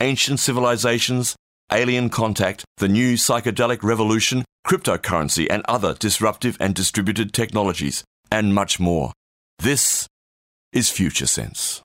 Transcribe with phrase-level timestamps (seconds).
[0.00, 1.36] ancient civilizations,
[1.72, 8.78] alien contact, the new psychedelic revolution, cryptocurrency, and other disruptive and distributed technologies, and much
[8.78, 9.12] more.
[9.58, 10.06] This
[10.72, 11.82] is Future Sense.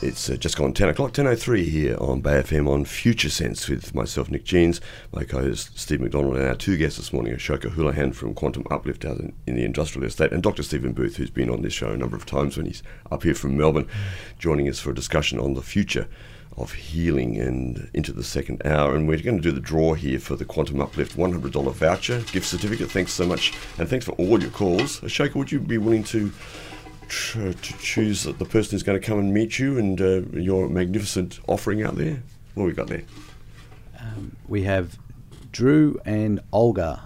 [0.00, 3.96] It's uh, just gone 10 o'clock, 10.03 here on Bay FM on Future Sense with
[3.96, 4.80] myself, Nick Jeans,
[5.12, 9.04] my co-host Steve McDonald, and our two guests this morning, Ashoka Houlihan from Quantum Uplift
[9.04, 10.62] out in, in, the industrial estate, and Dr.
[10.62, 13.34] Stephen Booth, who's been on this show a number of times when he's up here
[13.34, 13.88] from Melbourne,
[14.38, 16.06] joining us for a discussion on the future
[16.58, 18.94] of healing and into the second hour.
[18.94, 22.46] And we're going to do the draw here for the Quantum Uplift $100 voucher, gift
[22.46, 22.90] certificate.
[22.90, 23.52] Thanks so much.
[23.78, 25.00] And thanks for all your calls.
[25.00, 26.32] Ashoka, would you be willing to
[27.08, 31.40] to choose the person who's going to come and meet you and uh, your magnificent
[31.48, 32.22] offering out there?
[32.54, 33.04] What have we got there?
[33.98, 34.98] Um, we have
[35.52, 37.00] Drew and Olga,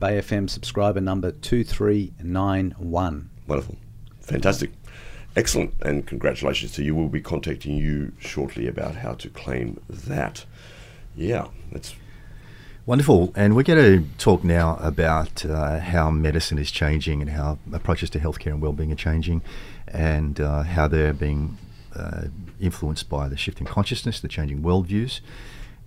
[0.00, 3.30] Bay FM subscriber number 2391.
[3.46, 3.76] Wonderful.
[4.20, 4.72] Fantastic.
[5.36, 6.94] Excellent, and congratulations to you.
[6.94, 10.46] We'll be contacting you shortly about how to claim that.
[11.14, 11.94] Yeah, that's
[12.86, 13.34] wonderful.
[13.36, 18.08] And we're going to talk now about uh, how medicine is changing and how approaches
[18.10, 19.42] to healthcare and well-being are changing,
[19.88, 21.58] and uh, how they're being
[21.94, 22.28] uh,
[22.58, 25.20] influenced by the shift in consciousness, the changing worldviews,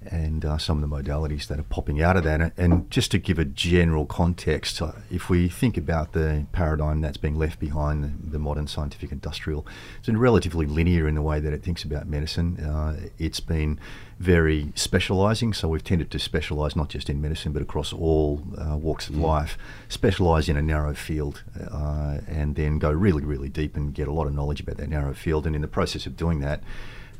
[0.05, 2.53] and uh, some of the modalities that are popping out of that.
[2.57, 7.17] And just to give a general context, uh, if we think about the paradigm that's
[7.17, 11.39] being left behind the, the, modern scientific industrial, it's been relatively linear in the way
[11.39, 12.59] that it thinks about medicine.
[12.59, 13.79] Uh, it's been
[14.19, 18.77] very specialising, so we've tended to specialise not just in medicine but across all uh,
[18.77, 19.21] walks of mm.
[19.21, 19.57] life,
[19.89, 24.13] specialise in a narrow field, uh, and then go really, really deep and get a
[24.13, 25.45] lot of knowledge about that narrow field.
[25.45, 26.63] And in the process of doing that,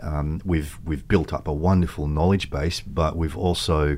[0.02, 3.98] um, we've we've built up a wonderful knowledge base, but we've also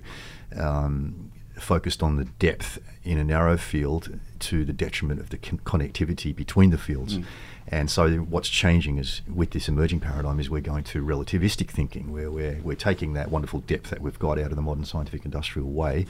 [0.56, 5.60] um, focused on the depth in a narrow field to the detriment of the con-
[5.60, 7.18] connectivity between the fields.
[7.18, 7.26] Mm.
[7.68, 12.12] And so, what's changing is with this emerging paradigm is we're going to relativistic thinking,
[12.12, 15.24] where we're we're taking that wonderful depth that we've got out of the modern scientific
[15.26, 16.06] industrial way,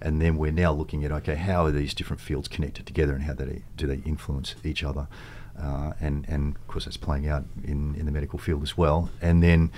[0.00, 3.24] and then we're now looking at okay, how are these different fields connected together, and
[3.24, 5.08] how they, do they influence each other?
[5.58, 9.10] Uh, and and of course that's playing out in, in the medical field as well.
[9.20, 9.70] And then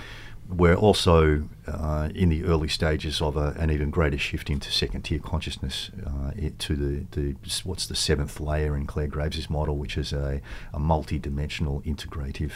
[0.47, 5.01] we're also uh, in the early stages of a, an even greater shift into second
[5.01, 9.97] tier consciousness uh, to the, the what's the seventh layer in Clare Graves' model, which
[9.97, 10.41] is a,
[10.73, 12.51] a multi-dimensional integrative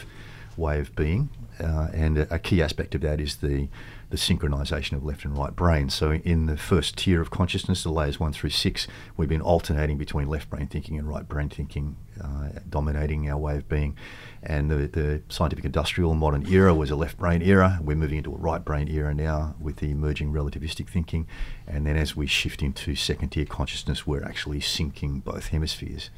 [0.58, 1.30] way of being.
[1.60, 3.68] Uh, and a, a, key aspect of that is the
[4.10, 5.90] the synchronization of left and right brain.
[5.90, 9.98] So in the first tier of consciousness, the layers one through six, we've been alternating
[9.98, 13.96] between left brain thinking and right brain thinking, uh, dominating our way of being.
[14.42, 17.80] And the, the scientific industrial modern era was a left brain era.
[17.84, 21.28] We're moving into a right brain era now with the emerging relativistic thinking.
[21.68, 26.10] And then as we shift into second tier consciousness, we're actually syncing both hemispheres.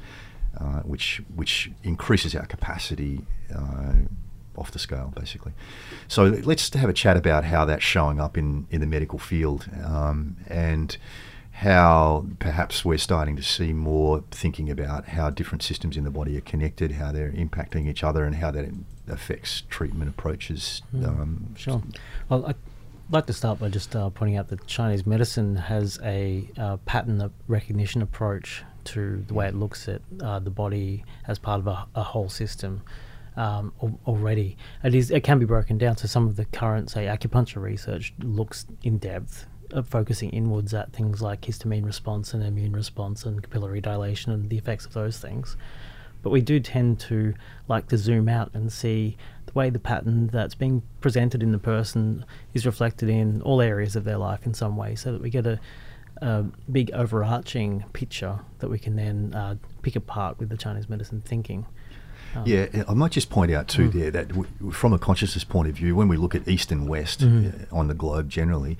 [0.58, 3.22] Uh, which which increases our capacity
[3.54, 3.94] uh,
[4.56, 5.52] off the scale, basically.
[6.08, 9.66] So let's have a chat about how that's showing up in, in the medical field
[9.82, 10.96] um, and
[11.52, 16.36] how perhaps we're starting to see more thinking about how different systems in the body
[16.36, 18.68] are connected, how they're impacting each other, and how that
[19.08, 20.82] affects treatment approaches.
[20.94, 21.82] Mm, um, sure.
[22.28, 22.56] Well, I'd
[23.10, 27.32] like to start by just uh, pointing out that Chinese medicine has a uh, pattern
[27.48, 31.86] recognition approach to the way it looks at uh, the body as part of a,
[31.94, 32.82] a whole system
[33.36, 33.72] um,
[34.06, 34.56] already.
[34.84, 35.96] It is it can be broken down.
[35.96, 40.92] So some of the current, say, acupuncture research looks in depth, uh, focusing inwards at
[40.92, 45.18] things like histamine response and immune response and capillary dilation and the effects of those
[45.18, 45.56] things.
[46.22, 47.34] But we do tend to
[47.66, 49.16] like to zoom out and see
[49.46, 53.96] the way the pattern that's being presented in the person is reflected in all areas
[53.96, 55.58] of their life in some way, so that we get a
[56.22, 61.20] a big overarching picture that we can then uh, pick apart with the Chinese medicine
[61.24, 61.66] thinking.
[62.34, 63.92] Um, yeah, I might just point out too mm.
[63.92, 66.88] there that w- from a consciousness point of view, when we look at East and
[66.88, 67.74] West mm-hmm.
[67.74, 68.78] on the globe generally,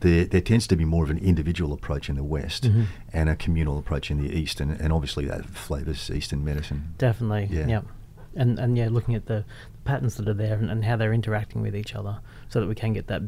[0.00, 2.84] there, there, tends to be more of an individual approach in the West mm-hmm.
[3.12, 6.94] and a communal approach in the East, and, and obviously that flavours Eastern medicine.
[6.98, 7.66] Definitely, yeah.
[7.66, 7.86] Yep.
[8.34, 9.44] And, and yeah, looking at the
[9.84, 12.74] patterns that are there and, and how they're interacting with each other so that we
[12.74, 13.22] can get that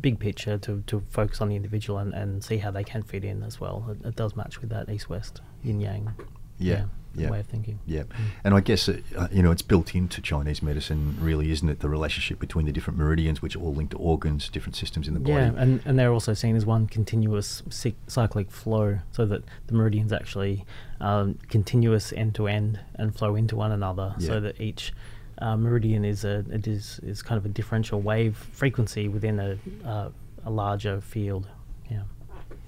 [0.00, 3.24] big picture to, to focus on the individual and, and see how they can fit
[3.24, 3.84] in as well.
[3.90, 6.14] It, it does match with that East West yin yang.
[6.58, 6.76] Yeah.
[6.76, 6.84] yeah.
[7.14, 7.30] Yeah.
[7.30, 7.80] way of thinking.
[7.86, 8.04] Yeah,
[8.44, 11.80] and I guess uh, uh, you know it's built into Chinese medicine, really, isn't it?
[11.80, 15.14] The relationship between the different meridians, which are all linked to organs, different systems in
[15.14, 15.32] the body.
[15.32, 17.62] Yeah, and, and they're also seen as one continuous
[18.06, 20.64] cyclic flow, so that the meridians actually
[21.00, 24.26] um, continuous end to end and flow into one another, Yeah.
[24.28, 24.92] so that each
[25.40, 29.58] uh, meridian is a it is is kind of a differential wave frequency within a
[29.86, 30.08] uh,
[30.44, 31.48] a larger field.
[31.90, 32.02] Yeah.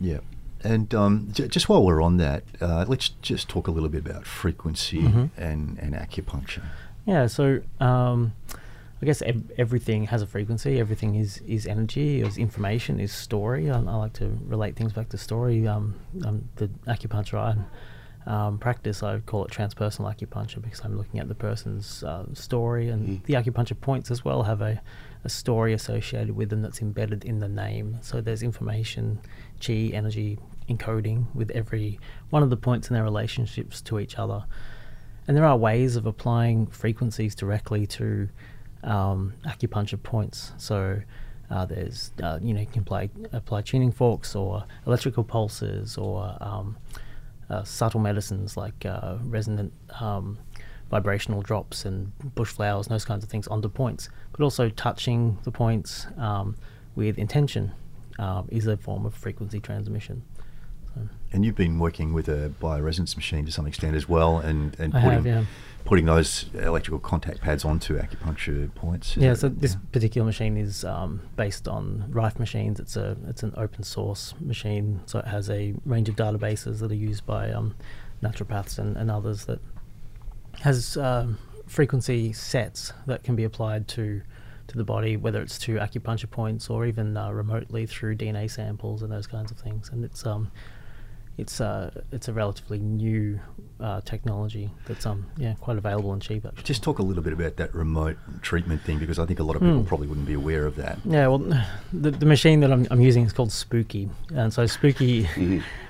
[0.00, 0.18] Yeah.
[0.62, 4.04] And um, j- just while we're on that, uh, let's just talk a little bit
[4.06, 5.30] about frequency Mhm.
[5.36, 6.64] and, and acupuncture.
[7.06, 8.32] Yeah, so um,
[9.00, 10.78] I guess ev- everything has a frequency.
[10.78, 13.70] Everything is, is energy, is information, is story.
[13.70, 15.66] I, I like to relate things back to story.
[15.66, 15.94] Um,
[16.26, 17.56] um, the acupuncture I
[18.26, 22.88] um, practice, I call it transpersonal acupuncture because I'm looking at the person's uh, story,
[22.88, 24.80] and the acupuncture points as well have a,
[25.24, 27.98] a story associated with them that's embedded in the name.
[28.02, 29.20] So there's information,
[29.64, 30.38] chi, energy
[30.68, 31.98] encoding with every
[32.30, 34.44] one of the points in their relationships to each other.
[35.26, 38.28] And there are ways of applying frequencies directly to
[38.84, 40.52] um, acupuncture points.
[40.58, 41.00] So
[41.50, 46.36] uh, there's, uh, you know, you can apply, apply tuning forks or electrical pulses or
[46.40, 46.76] um,
[47.50, 50.38] uh, subtle medicines like uh, resonant um,
[50.90, 54.08] vibrational drops and bush flowers and those kinds of things onto points.
[54.32, 56.56] But also touching the points um,
[56.94, 57.72] with intention
[58.18, 60.22] um, is a form of frequency transmission.
[60.94, 64.78] So, And you've been working with a bioresonance machine to some extent as well, and,
[64.80, 65.44] and I putting, have, yeah.
[65.84, 69.16] Putting those electrical contact pads onto acupuncture points.
[69.16, 69.80] Yeah, so this yeah.
[69.92, 72.80] particular machine is um, based on Rife machines.
[72.80, 76.90] It's a it's an open source machine, so it has a range of databases that
[76.90, 77.74] are used by um,
[78.22, 79.60] naturopaths and, and others that
[80.60, 84.22] has um, frequency sets that can be applied to
[84.68, 89.02] to the body, whether it's to acupuncture points or even uh, remotely through DNA samples
[89.02, 89.88] and those kinds of things.
[89.88, 90.50] And it's um
[91.38, 93.40] it's uh it's a relatively new
[93.80, 96.62] uh, technology that's um yeah quite available and cheap actually.
[96.64, 99.56] Just talk a little bit about that remote treatment thing because I think a lot
[99.56, 99.86] of people Hmm.
[99.86, 100.98] probably wouldn't be aware of that.
[101.04, 101.38] Yeah, well,
[101.92, 105.26] the, the machine that I'm, I'm using is called Spooky, and so Spooky,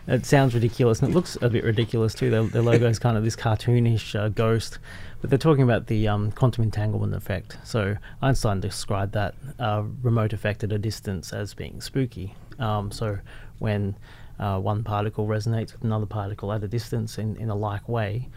[0.06, 2.30] it sounds ridiculous, and it looks a bit ridiculous too.
[2.30, 4.78] Their, their logo is kind of this cartoonish uh, ghost,
[5.20, 7.58] but they're talking about the um, quantum entanglement effect.
[7.64, 12.34] So Einstein described that uh, remote effect at a distance as being spooky.
[12.60, 13.18] Um, so
[13.58, 13.96] when
[14.40, 18.28] uh, one particle resonates with another particle at a distance in, in a like way,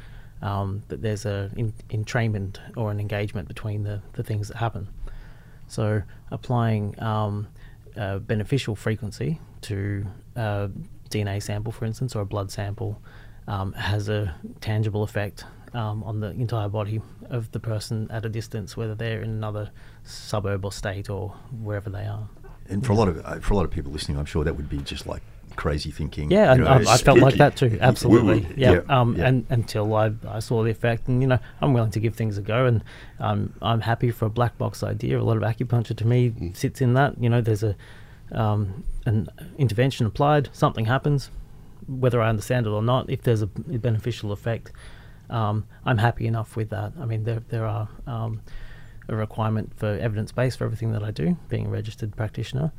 [0.41, 4.87] um, that there's a in, entrainment or an engagement between the, the things that happen.
[5.67, 7.47] So applying um,
[7.95, 10.05] a beneficial frequency to
[10.35, 10.69] a
[11.09, 13.01] DNA sample, for instance, or a blood sample,
[13.47, 18.29] um, has a tangible effect um, on the entire body of the person at a
[18.29, 19.71] distance, whether they're in another
[20.03, 21.29] suburb or state or
[21.61, 22.27] wherever they are.
[22.67, 24.55] And for a lot of uh, for a lot of people listening, I'm sure that
[24.55, 25.21] would be just like
[25.55, 26.31] crazy thinking.
[26.31, 27.77] Yeah, you know, I, I felt like that too.
[27.81, 28.47] Absolutely.
[28.55, 28.71] Yeah.
[28.73, 29.27] Yeah, Um, yeah.
[29.27, 32.37] And until I, I saw the effect, and you know, I'm willing to give things
[32.37, 32.83] a go, and
[33.19, 35.19] um, I'm happy for a black box idea.
[35.19, 37.21] A lot of acupuncture to me sits in that.
[37.21, 37.75] You know, there's a
[38.31, 41.29] um, an intervention applied, something happens,
[41.87, 43.09] whether I understand it or not.
[43.09, 44.71] If there's a beneficial effect,
[45.29, 46.93] um, I'm happy enough with that.
[46.99, 48.41] I mean, there there are um,
[49.09, 52.71] a requirement for evidence base for everything that I do, being a registered practitioner.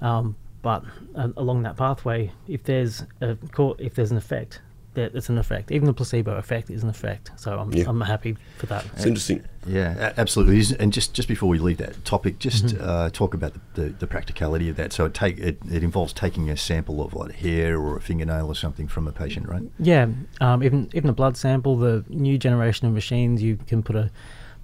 [0.00, 0.84] Um, but
[1.14, 4.60] uh, along that pathway, if there's a co- if there's an effect,
[4.94, 5.70] that it's an effect.
[5.70, 7.30] Even the placebo effect is an effect.
[7.36, 7.84] So I'm Yeah.
[7.88, 8.84] I'm happy for that.
[8.96, 9.44] It's interesting.
[9.66, 10.76] Yeah, absolutely.
[10.80, 12.88] And just, just before we leave that topic, just Mm-hmm.
[12.88, 14.92] uh, talk about the, the, the practicality of that.
[14.94, 18.46] So it take it, it involves taking a sample of like hair or a fingernail
[18.48, 19.62] or something from a patient, right?
[19.78, 20.06] Yeah,
[20.40, 21.76] um, even even a blood sample.
[21.76, 24.10] The new generation of machines, you can put a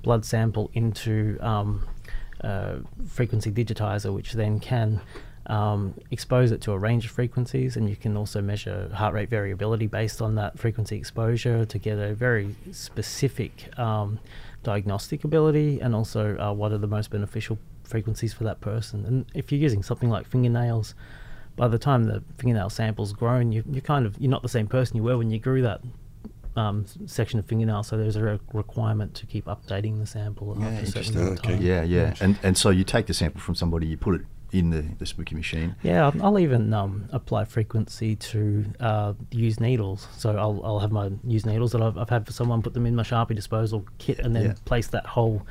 [0.03, 1.87] blood sample into um,
[2.41, 5.01] a frequency digitizer, which then can
[5.47, 9.29] um, expose it to a range of frequencies, and you can also measure heart rate
[9.29, 14.19] variability based on that frequency exposure to get a very specific um,
[14.63, 19.05] diagnostic ability, and also uh, what are the most beneficial frequencies for that person.
[19.05, 20.95] And if you're using something like fingernails,
[21.57, 24.67] by the time the fingernail sample's grown, you, you're kind of you're not the same
[24.67, 25.83] person you were when you grew that
[26.57, 27.83] um, section of fingernail.
[27.83, 31.21] So there's a re- requirement to keep updating the sample Yeah, after a certain interesting.
[31.21, 31.55] amount of Okay.
[31.57, 31.63] time.
[31.63, 32.15] Yeah, yeah.
[32.21, 34.23] And and so you take the sample from somebody, you put it
[34.55, 35.75] in the, the spooky machine.
[35.83, 40.07] Yeah, I'll, I'll even um, apply frequency to uh, used needles.
[40.17, 42.87] So I'll, I'll have my used needles that I've, I've had for someone put them
[42.87, 44.55] in my Sharpie disposal kit and then Yeah.
[44.65, 45.43] place that whole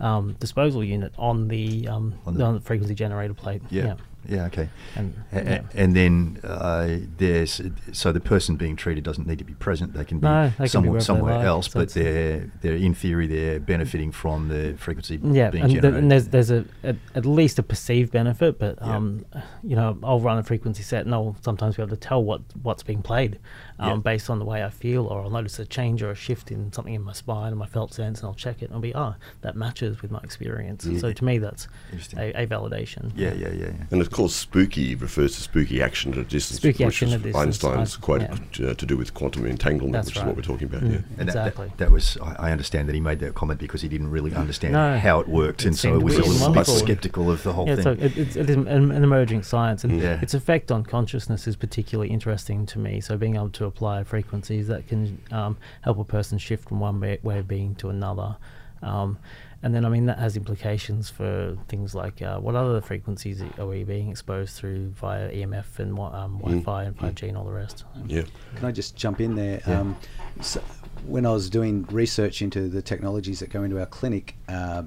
[0.00, 3.62] um, disposal unit on the, um, On on the- the, frequency generator plate.
[3.70, 3.84] Yeah.
[3.84, 3.94] Yeah,
[4.30, 4.68] okay.
[4.96, 5.62] And, A- a- yeah.
[5.74, 7.60] and then uh, there's
[7.92, 9.94] so the person being treated doesn't need to be present.
[9.94, 12.74] They can be No, they can be somewhere, wherever like, else, so but they're they're
[12.76, 16.64] in theory they're benefiting from the frequency Yeah, being and, the, and there's there's a,
[16.84, 18.96] a at least a perceived benefit, but Yeah.
[18.96, 19.24] um,
[19.62, 22.42] you know, I'll run a frequency set and I'll sometimes be able to tell what
[22.62, 23.38] what's being played,
[23.78, 23.96] um, Yeah.
[23.96, 26.72] based on the way I feel, or I'll notice a change or a shift in
[26.72, 28.94] something in my spine or my felt sense, and I'll check it and I'll be,
[28.94, 30.84] ah, that matches with my experience.
[30.84, 30.98] Yeah.
[30.98, 31.68] So to me, that's
[32.16, 33.12] a, a validation.
[33.16, 34.07] yeah, yeah, yeah, yeah.
[34.08, 37.14] And of course, spooky refers to spooky action at a distance, Spooky which action is
[37.14, 38.68] at a distance, Einstein's quote yeah.
[38.68, 40.80] uh, to do with quantum entanglement, That's which is what we're talking about.
[40.80, 40.92] Mm.
[40.92, 40.98] Yeah.
[41.18, 41.72] And that- that- Exactly.
[41.76, 44.72] That, was, I, I understand that he made that comment because he didn't really understand
[44.72, 47.42] No, how it worked, it and so seemed he was a little bit skeptical of
[47.42, 47.84] the whole yeah, thing.
[47.84, 50.20] so it, it's, it is an, an emerging science, and Yeah.
[50.22, 53.00] its effect on consciousness is particularly interesting to me.
[53.02, 56.98] So being able to apply frequencies that can um, help a person shift from one
[56.98, 58.36] way, way of being to another.
[58.82, 59.18] Um,
[59.62, 63.66] and then, I mean, that has implications for things like uh, what other frequencies are
[63.66, 67.52] we being exposed through via EMF and wi- um, Wi-Fi and 5G and all the
[67.52, 67.84] rest.
[68.06, 68.22] Yeah.
[68.56, 69.60] Can I just jump in there?
[69.66, 69.80] Yeah.
[69.80, 69.96] Um,
[70.40, 70.62] so
[71.06, 74.84] when I was doing research into the technologies that go into our clinic, uh,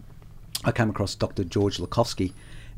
[0.63, 1.43] I came across Dr.
[1.43, 2.33] George Lakhovsky,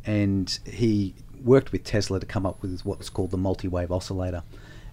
[0.06, 4.42] and he worked with Tesla to come up with what's called the multi-wave oscillator.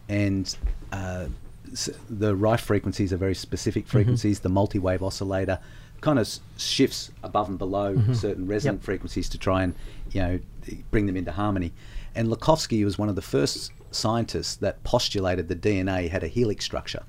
[0.09, 0.55] And
[0.93, 1.27] uh,
[1.73, 4.41] s- the Rife frequencies are very specific frequencies.
[4.41, 5.61] The multi-wave oscillator
[6.01, 8.85] kind of shifts above and below certain resonant Yep.
[8.85, 9.75] frequencies to try and
[10.13, 10.39] you know
[10.91, 11.73] bring them into harmony.
[12.15, 16.65] And Lakhovsky was one of the first scientists that postulated the DNA had a helix
[16.65, 17.03] structure.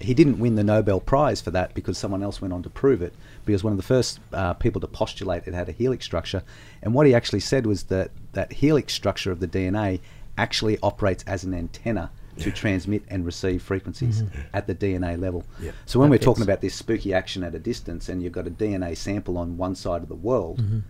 [0.00, 3.00] He didn't win the Nobel Prize for that because someone else went on to prove
[3.00, 3.14] it.
[3.44, 6.04] But he was one of the first uh, people to postulate it had a helix
[6.04, 6.42] structure.
[6.82, 10.00] And what he actually said was that that helix structure of the DNA
[10.36, 14.40] actually operates as an antenna to transmit and receive frequencies mm-hmm.
[14.52, 15.44] at the DNA level.
[15.60, 15.72] Yeah.
[15.86, 18.46] So when That we're talking about this spooky action at a distance and you've got
[18.46, 20.80] a DNA sample on one side of the world, mm-hmm.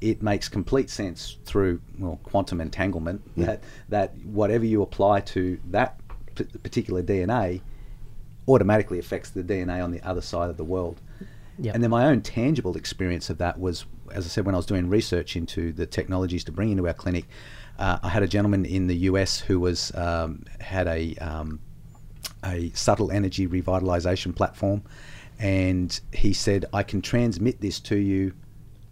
[0.00, 6.00] it makes complete sense through well quantum entanglement that that whatever you apply to that
[6.34, 7.60] p- particular DNA
[8.48, 11.00] automatically affects the DNA on the other side of the world.
[11.58, 11.74] Yep.
[11.74, 14.66] And then my own tangible experience of that was, as I said, when I was
[14.66, 17.26] doing research into the technologies to bring into our clinic,
[17.80, 21.60] uh, I had a gentleman in the US who was um, had a um,
[22.44, 24.82] a subtle energy revitalization platform,
[25.38, 28.34] and he said, "I can transmit this to you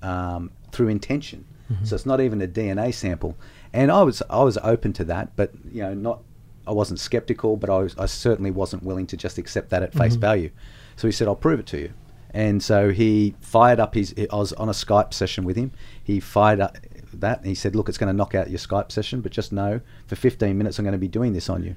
[0.02, 1.44] um, through intention.
[1.84, 3.36] So it's not even a DNA sample."
[3.74, 6.22] And I was I was open to that, but you know, not
[6.66, 9.92] I wasn't skeptical, but I was I certainly wasn't willing to just accept that at
[9.92, 10.50] face value.
[10.96, 11.92] So he said, "I'll prove it to you."
[12.30, 14.14] And so he fired up his.
[14.18, 15.72] I was on a Skype session with him.
[16.02, 16.78] He fired up
[17.14, 19.52] that and he said, "Look, it's going to knock out your Skype session, but just
[19.52, 21.76] know for 15 minutes I'm going to be doing this on you."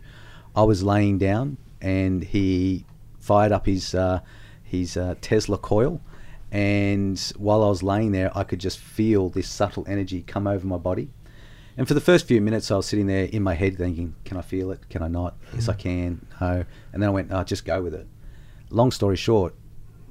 [0.55, 2.85] I was laying down and he
[3.19, 4.21] fired up his uh,
[4.63, 6.01] his uh, Tesla coil,
[6.51, 10.65] and while I was laying there, I could just feel this subtle energy come over
[10.65, 11.09] my body.
[11.77, 14.37] And for the first few minutes, I was sitting there in my head thinking, "Can
[14.37, 14.89] I feel it?
[14.89, 15.37] Can I not?
[15.53, 16.25] Yes, I can.
[16.39, 18.07] No." And then I went, "Oh, just go with it."
[18.69, 19.53] Long story short,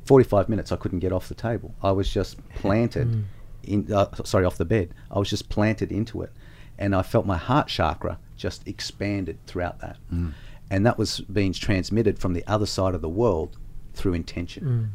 [0.06, 1.74] 45 minutes I couldn't get off the table.
[1.82, 3.24] I was just planted
[3.64, 4.94] in uh, sorry, off the bed.
[5.10, 6.32] I was just planted into it.
[6.78, 9.98] And I felt my heart chakra just expanded throughout that.
[10.70, 13.58] And that was being transmitted from the other side of the world
[13.92, 14.90] through intention.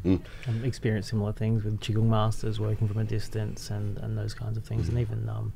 [0.48, 4.58] um, experience similar things with qigong masters working from a distance and, and those kinds
[4.58, 5.54] of things, and even um,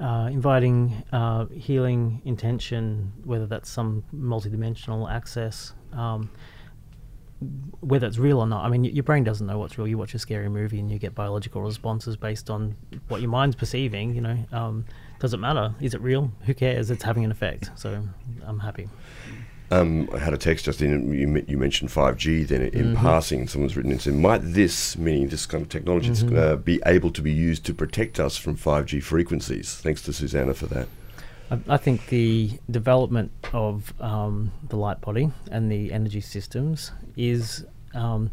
[0.00, 6.30] uh, inviting uh, healing intention, whether that's some multidimensional access, um,
[7.80, 8.64] whether it's real or not.
[8.64, 9.86] I mean, your brain doesn't know what's real.
[9.86, 12.74] You watch a scary movie and you get biological responses based on
[13.08, 14.14] what your mind's perceiving.
[14.14, 14.84] You know, um,
[15.20, 15.74] does it matter?
[15.80, 16.32] Is it real?
[16.46, 16.90] Who cares?
[16.90, 17.70] It's having an effect.
[17.76, 18.02] So
[18.44, 18.88] I'm happy.
[19.70, 21.12] Um, I had a text just in.
[21.12, 22.48] You, you mentioned 5G.
[22.48, 22.94] Then in Mm-hmm.
[22.96, 26.38] passing, someone's written and said, "Might this, meaning this kind of technology, Mm-hmm.
[26.38, 30.54] uh, be able to be used to protect us from 5G frequencies?" Thanks to Susanna
[30.54, 30.88] for that.
[31.50, 37.64] I, I think the development of um, the light body and the energy systems is
[37.94, 38.30] um,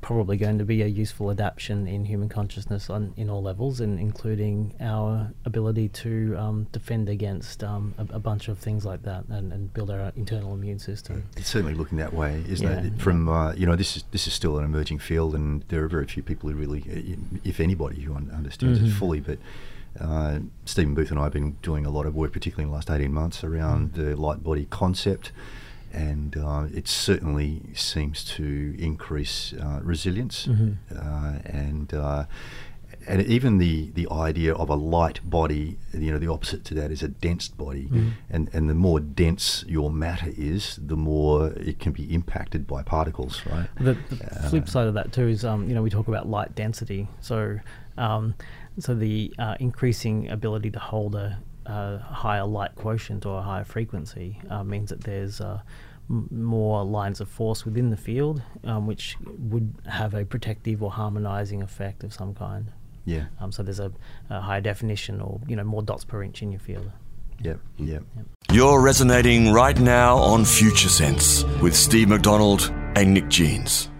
[0.00, 4.00] probably going to be a useful adaptation in human consciousness on in all levels, and
[4.00, 9.24] including our ability to um, defend against um, a, a bunch of things like that
[9.28, 11.22] and, and build our internal immune system.
[11.36, 13.00] It's certainly looking that way, isn't Yeah, it?
[13.00, 15.88] From uh, you know, this is this is still an emerging field, and there are
[15.88, 18.92] very few people who really, uh, if anybody, who understands it Mhm.
[18.92, 19.20] fully.
[19.20, 19.38] But
[20.00, 22.74] uh, Stephen Booth and I have been doing a lot of work, particularly in the
[22.74, 25.32] last eighteen months, around the light body concept,
[25.92, 30.76] and uh, it certainly seems to increase uh, resilience, Mhm.
[30.94, 31.92] uh, and.
[31.94, 32.24] Uh,
[33.08, 36.92] and even the, the idea of a light body, you know, the opposite to that
[36.92, 38.12] is a dense body, Mhm.
[38.30, 42.84] and and the more dense your matter is, the more it can be impacted by
[42.84, 43.68] particles, right?
[43.80, 46.28] The, the Uh, flip side of that too is, um, you know, we talk about
[46.28, 47.08] light density.
[47.20, 47.58] So
[47.98, 48.34] um,
[48.78, 53.64] so the uh, increasing ability to hold a, a, higher light quotient or a higher
[53.64, 55.60] frequency uh, means that there's uh,
[56.08, 60.90] m- more lines of force within the field, um, which would have a protective or
[60.90, 62.72] harmonizing effect of some kind.
[63.04, 63.26] Yeah.
[63.40, 63.92] Um, so there's a,
[64.30, 66.90] a higher definition or you know more dots per inch in your field.
[67.40, 67.60] Yep.
[67.78, 68.04] Yep.
[68.52, 73.90] You're resonating right now on Future Sense with Steve McDonald and Nick Jeans.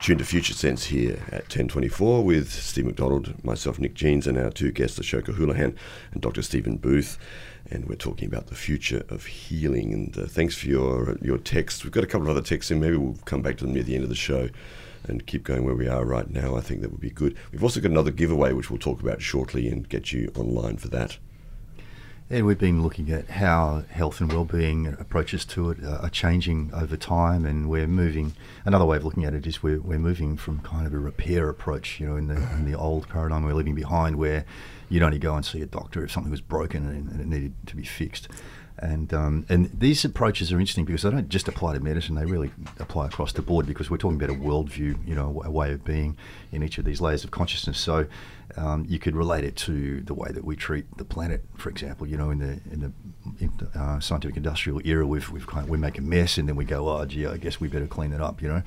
[0.00, 4.48] Tune to Future Sense here at 1024 with Steve McDonald, myself, Nick Jeans, and our
[4.48, 5.76] two guests, Ashoka Houlihan
[6.12, 6.40] and Dr.
[6.40, 7.18] Stephen Booth.
[7.70, 9.92] And we're talking about the future of healing.
[9.92, 11.84] And uh, thanks for your your text.
[11.84, 13.82] We've got a couple of other texts, and maybe we'll come back to them near
[13.82, 14.48] the end of the show
[15.06, 16.56] and keep going where we are right now.
[16.56, 17.36] I think that would be good.
[17.52, 20.88] We've also got another giveaway, which we'll talk about shortly and get you online for
[20.88, 21.18] that.
[22.32, 26.96] And we've been looking at how health and well-being approaches to it are changing over
[26.96, 28.34] time, and we're moving.
[28.64, 31.48] Another way of looking at it is we're, we're moving from kind of a repair
[31.48, 34.44] approach, you know, in the in the old paradigm we're leaving behind, where
[34.88, 37.52] you'd only go and see a doctor if something was broken and, and it needed
[37.66, 38.28] to be fixed.
[38.78, 42.26] And um, and these approaches are interesting because they don't just apply to medicine; they
[42.26, 45.72] really apply across the board because we're talking about a worldview, you know, a way
[45.72, 46.16] of being
[46.52, 47.78] in each of these layers of consciousness.
[47.78, 48.06] So
[48.56, 52.06] um, you could relate it to the way that we treat the planet, for example.
[52.06, 52.92] You know, in the in the
[53.38, 56.48] in the, uh, scientific industrial era, we've we've kind of, we make a mess and
[56.48, 58.42] then we go, oh gee, I guess we better clean it up.
[58.42, 58.62] You know,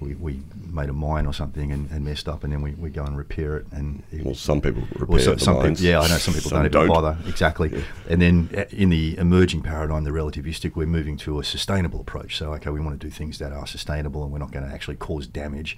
[0.00, 2.90] we, we made a mine or something and, and messed up, and then we, we
[2.90, 3.66] go and repair it.
[3.72, 5.80] And well, some people repair so, some mines.
[5.80, 6.88] people, yeah, I know some people Some don't even don't.
[6.88, 7.70] bother exactly.
[7.72, 7.82] Yeah.
[8.08, 12.36] And then uh, in the emerging paradigm, the relativistic, we're moving to a sustainable approach.
[12.36, 14.72] So okay, we want to do things that are sustainable, and we're not going to
[14.72, 15.76] actually cause damage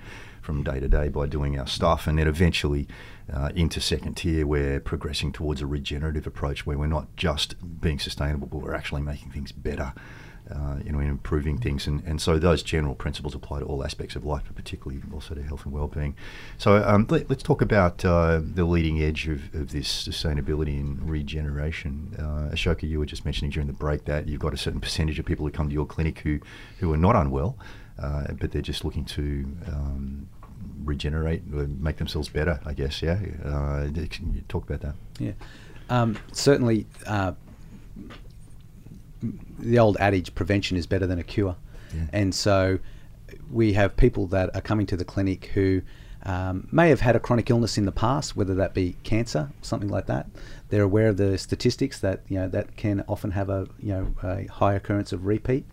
[0.48, 2.06] from day to day by doing our stuff.
[2.06, 2.88] And then eventually
[3.30, 7.98] uh, into second tier, we're progressing towards a regenerative approach where we're not just being
[7.98, 9.92] sustainable, but we're actually making things better.
[10.50, 14.16] Uh, you know, improving things, and, and so those general principles apply to all aspects
[14.16, 16.16] of life, but particularly also to health and well-being.
[16.56, 21.10] So um, let, us talk about uh, the leading edge of, of this sustainability and
[21.10, 22.16] regeneration.
[22.18, 25.18] Uh, Ashoka, you were just mentioning during the break that you've got a certain percentage
[25.18, 26.40] of people who come to your clinic who,
[26.78, 27.58] who are not unwell,
[28.02, 30.30] uh, but they're just looking to um,
[30.84, 32.60] regenerate, make themselves better.
[32.64, 33.18] I guess, yeah.
[33.44, 34.94] Uh, can you talk about that?
[35.18, 35.32] Yeah,
[35.90, 36.86] um, certainly.
[37.06, 37.32] Uh,
[39.58, 41.56] the old adage, prevention is better than a cure,
[41.94, 42.02] Yeah.
[42.12, 42.78] and so
[43.50, 45.82] we have people that are coming to the clinic who
[46.24, 49.88] um, may have had a chronic illness in the past, whether that be cancer, something
[49.88, 50.26] like that.
[50.68, 54.14] They're aware of the statistics that you know that can often have a you know
[54.22, 55.64] a high occurrence of repeat,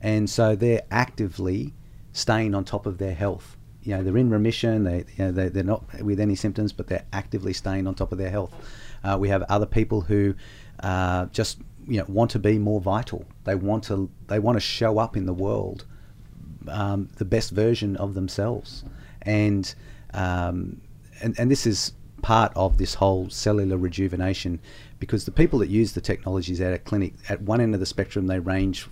[0.00, 1.72] and so they're actively
[2.12, 3.56] staying on top of their health.
[3.82, 4.84] You know, they're in remission.
[4.84, 8.12] They you know they, they're not with any symptoms, but they're actively staying on top
[8.12, 8.54] of their health.
[9.02, 10.34] Uh, we have other people who
[10.80, 13.24] uh, just you know want to be more vital.
[13.44, 15.84] They want to they want to show up in the world
[16.68, 18.84] um, the best version of themselves,
[19.22, 19.74] and
[20.14, 20.80] um,
[21.20, 21.92] and and this is
[22.22, 24.60] part of this whole cellular rejuvenation,
[25.00, 27.86] because the people that use the technologies at a clinic at one end of the
[27.86, 28.86] spectrum they range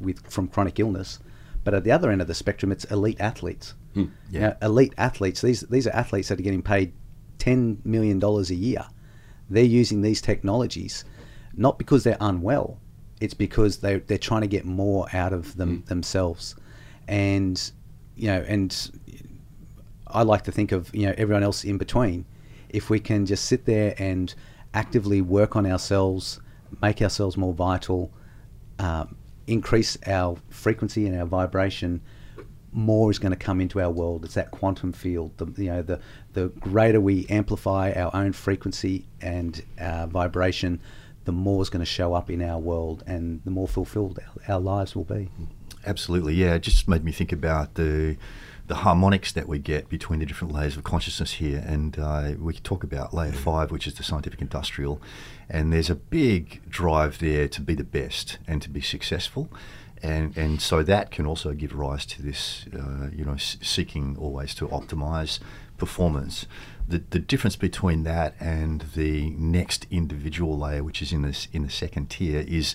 [0.00, 1.20] with from chronic illness,
[1.62, 3.74] but at the other end of the spectrum it's elite athletes.
[3.94, 4.06] Hmm.
[4.30, 5.42] You know, elite athletes.
[5.42, 6.92] These these are athletes that are getting paid
[7.38, 8.84] ten million dollars a year.
[9.50, 11.04] They're using these technologies,
[11.54, 12.78] not because they're unwell.
[13.20, 16.56] It's because they they're trying to get more out of them themselves,
[17.06, 17.60] and
[18.16, 18.90] you know, and
[20.06, 22.24] I like to think of you know everyone else in between.
[22.68, 24.34] If we can just sit there and
[24.72, 26.40] actively work on ourselves,
[26.80, 28.10] make ourselves more vital,
[28.78, 32.00] um, increase our frequency and our vibration,
[32.72, 34.24] more is going to come into our world.
[34.24, 35.36] It's that quantum field.
[35.36, 36.00] The, you know, the
[36.32, 40.80] the greater we amplify our own frequency and uh, vibration,
[41.24, 44.54] the more is going to show up in our world, and the more fulfilled our,
[44.54, 45.28] our lives will be.
[45.84, 46.54] Absolutely, yeah.
[46.54, 48.16] It just made me think about the
[48.68, 52.54] the harmonics that we get between the different layers of consciousness here, and uh, we
[52.54, 55.00] could talk about layer five, which is the scientific industrial,
[55.50, 59.50] and there's a big drive there to be the best and to be successful.
[60.02, 64.16] And, and so that can also give rise to this, uh, you know, s- seeking
[64.18, 65.38] always to optimize
[65.78, 66.46] performance.
[66.88, 71.62] The, the difference between that and the next individual layer, which is in this in
[71.62, 72.74] the second tier, is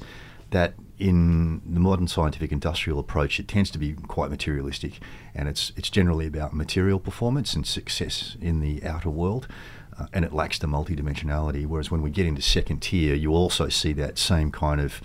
[0.52, 5.00] that in the modern scientific industrial approach, it tends to be quite materialistic,
[5.36, 9.48] and it's it's generally about material performance and success in the outer world,
[10.00, 11.68] uh, and it lacks the multidimensionality.
[11.68, 15.02] Whereas when we get into second tier, you also see that same kind of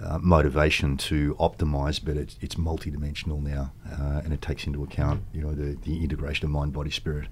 [0.00, 5.22] uh, motivation to optimize, but it's, it's multidimensional now, uh, and it takes into account
[5.32, 7.28] you know the, the integration of mind, body, spirit.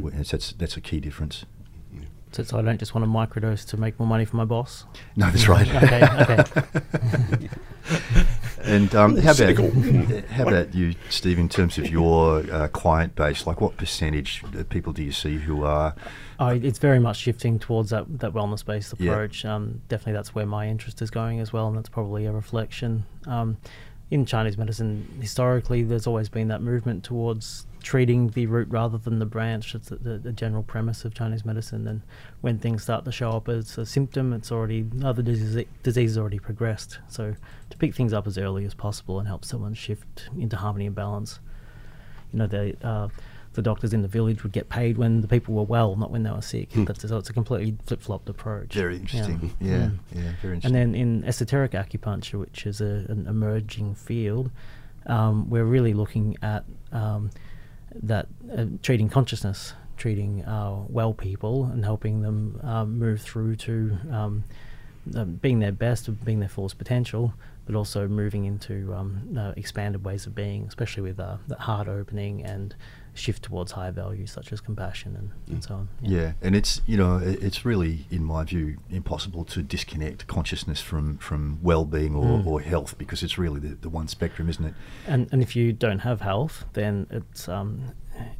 [0.00, 1.46] Whereas That's that's a key difference.
[2.32, 4.84] So, so I don't just want to microdose to make more money for my boss.
[5.16, 5.68] No, that's right.
[5.68, 7.48] Okay, okay.
[8.64, 9.72] And um, how about
[10.30, 11.38] how about you, Steve?
[11.38, 15.38] In terms of your uh, client base, like what percentage of people do you see
[15.38, 15.94] who are?
[16.38, 19.12] Oh, it's very much shifting towards that, that wellness based Yeah.
[19.12, 19.44] approach.
[19.44, 23.04] Um, definitely, that's where my interest is going as well, and that's probably a reflection.
[23.26, 23.56] Um,
[24.12, 29.18] in Chinese medicine, historically, there's always been that movement towards treating the root rather than
[29.18, 29.74] the branch.
[29.74, 31.88] It's the, the, the general premise of Chinese medicine.
[31.88, 32.02] And
[32.42, 36.10] when things start to show up as a symptom, it's already other the disease disease
[36.10, 36.98] has already progressed.
[37.08, 37.34] So
[37.70, 40.94] to pick things up as early as possible and help someone shift into harmony and
[40.94, 41.40] balance.
[42.34, 43.08] You know, the uh,
[43.54, 46.22] the doctors in the village would get paid when the people were well, not when
[46.22, 46.70] they were sick.
[46.72, 48.74] That's so it's a completely flip flopped approach.
[48.74, 49.54] Very interesting.
[49.60, 49.98] Yeah, Mm.
[50.12, 50.64] yeah, very interesting.
[50.64, 54.50] And then in esoteric acupuncture, which is a, an emerging field,
[55.06, 57.30] um, we're really looking at um,
[58.02, 63.98] that uh, treating consciousness, treating uh, well people, and helping them um, move through to
[64.10, 64.44] um,
[65.14, 67.34] uh, being their best, being their fullest potential,
[67.66, 71.88] but also moving into um, uh, expanded ways of being, especially with uh, the heart
[71.88, 72.74] opening and
[73.14, 75.88] shift towards higher values such as compassion and, and so on.
[76.00, 81.18] Yeah, and it's you know it's really in my view impossible to disconnect consciousness from
[81.18, 82.46] from well-being or, Mm.
[82.46, 84.74] or health because it's really the, the one spectrum, isn't it?
[85.06, 87.92] And and if you don't have health, then it's um,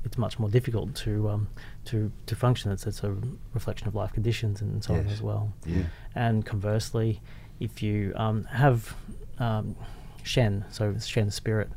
[0.04, 1.48] it's much more difficult to um,
[1.86, 2.72] to to function.
[2.72, 3.14] It's it's a
[3.52, 5.52] reflection of life conditions and so on as well.
[5.66, 5.82] Yeah.
[6.14, 7.20] And conversely,
[7.60, 8.94] if you um, have
[9.38, 9.76] um,
[10.22, 11.68] Shen, so Shen spirit,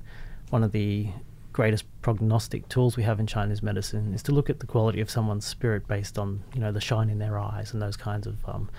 [0.50, 1.10] one of the
[1.56, 5.10] greatest prognostic tools we have in Chinese medicine is to look at the quality of
[5.10, 8.36] someone's spirit based on you know the shine in their eyes and those kinds of
[8.46, 8.70] um,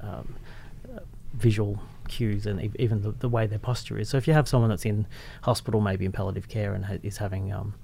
[0.00, 0.34] um,
[1.34, 4.08] visual cues and ev- even the, the way their posture is.
[4.08, 5.06] So if you have someone that's in
[5.42, 7.74] hospital, maybe in palliative care, and ha- is having um,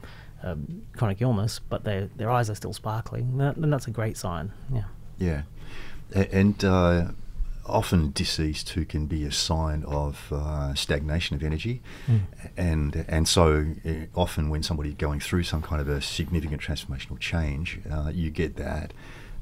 [0.42, 4.16] um, chronic illness, but their their eyes are still sparkling, that, then that's a great
[4.16, 4.52] sign.
[4.72, 4.84] Yeah.
[5.18, 5.42] Yeah,
[6.14, 7.08] and uh,
[7.68, 11.80] often deceased who can be a sign of uh, stagnation of energy,
[12.56, 17.18] and and so uh, often when somebody's going through some kind of a significant transformational
[17.18, 18.92] change, uh, you get that.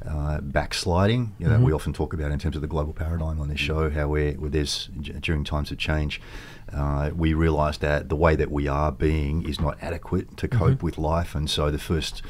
[0.07, 1.63] Uh, backsliding, you know, Mhm.
[1.65, 4.35] we often talk about in terms of the global paradigm on this show, how we're,
[4.35, 4.89] where there's
[5.21, 6.21] during times of change,
[6.71, 10.79] uh, we realise that the way that we are being is not adequate to cope
[10.81, 10.83] Mhm.
[10.83, 12.21] with life, and so the first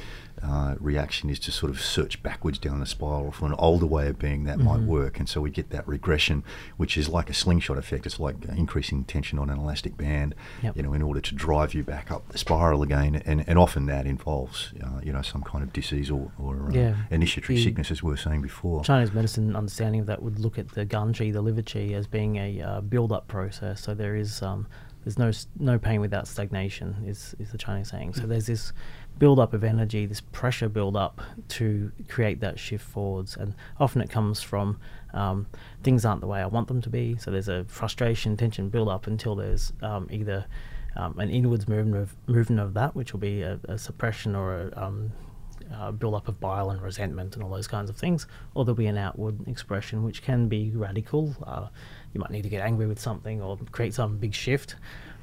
[0.43, 4.09] uh, reaction is to sort of search backwards down the spiral for an older way
[4.09, 4.87] of being that might Mhm.
[4.87, 5.19] work.
[5.19, 6.45] And so we get that regression,
[6.77, 8.05] which is like a slingshot effect.
[8.07, 10.77] It's like increasing tension on an elastic band, Yep.
[10.77, 13.23] you know, in order to drive you back up the spiral again.
[13.25, 16.73] And, and often that involves, uh, you know, some kind of disease or, or uh,
[16.73, 16.95] Yeah.
[17.11, 18.85] initiatory The sickness, as we were saying before.
[18.85, 22.07] Chinese medicine understanding of that would look at the gan qi, the liver qi, as
[22.07, 23.81] being a uh, build-up process.
[23.81, 24.67] So there is um,
[25.05, 25.31] there's no
[25.73, 28.15] no pain without stagnation is is the Chinese saying.
[28.15, 28.73] So there's this
[29.19, 34.43] build-up of energy, this pressure build-up to create that shift forwards, and often it comes
[34.43, 34.79] from
[35.15, 35.47] um,
[35.83, 37.17] things aren't the way I want them to be.
[37.17, 40.45] So there's a frustration, tension build-up until there's um, either
[40.97, 44.69] um, an inwards movement of movement of that, which will be a, a suppression or
[44.69, 45.13] a um,
[45.75, 48.77] uh, build up of bile and resentment and all those kinds of things, or there'll
[48.77, 51.35] be an outward expression which can be radical.
[51.45, 51.69] Uh,
[52.13, 54.77] you might need to get angry with something or create some big shift,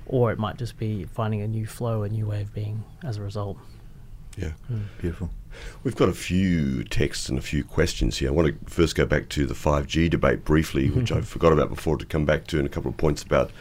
[0.06, 3.18] or it might just be finding a new flow, a new way of being as
[3.18, 3.58] a result.
[4.38, 4.52] Yeah.
[5.00, 5.30] Beautiful.
[5.84, 8.30] We've got a few texts and a few questions here.
[8.30, 11.70] I want to first go back to the 5G debate briefly, which I forgot about
[11.70, 13.52] before, to come back to, and a couple of points about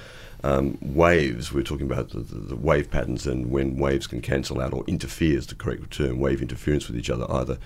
[0.45, 1.53] um, waves.
[1.53, 4.73] We are talking about the, the, the wave patterns and when waves can cancel out
[4.73, 7.59] or interfere is the correct term, wave interference with each other, either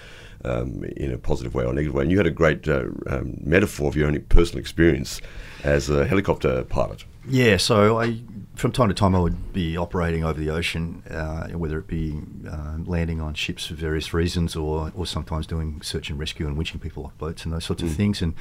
[0.44, 2.02] um, in a positive way or a negative way.
[2.02, 5.20] And you had a great uh, um, metaphor of your own personal experience
[5.64, 7.04] as a helicopter pilot.
[7.28, 8.20] Yeah, so I,
[8.56, 12.20] from time to time, I would be operating over the ocean, uh, whether it be
[12.50, 16.56] uh, landing on ships for various reasons, or, or sometimes doing search and rescue and
[16.56, 18.22] winching people off boats and those sorts of things.
[18.22, 18.34] And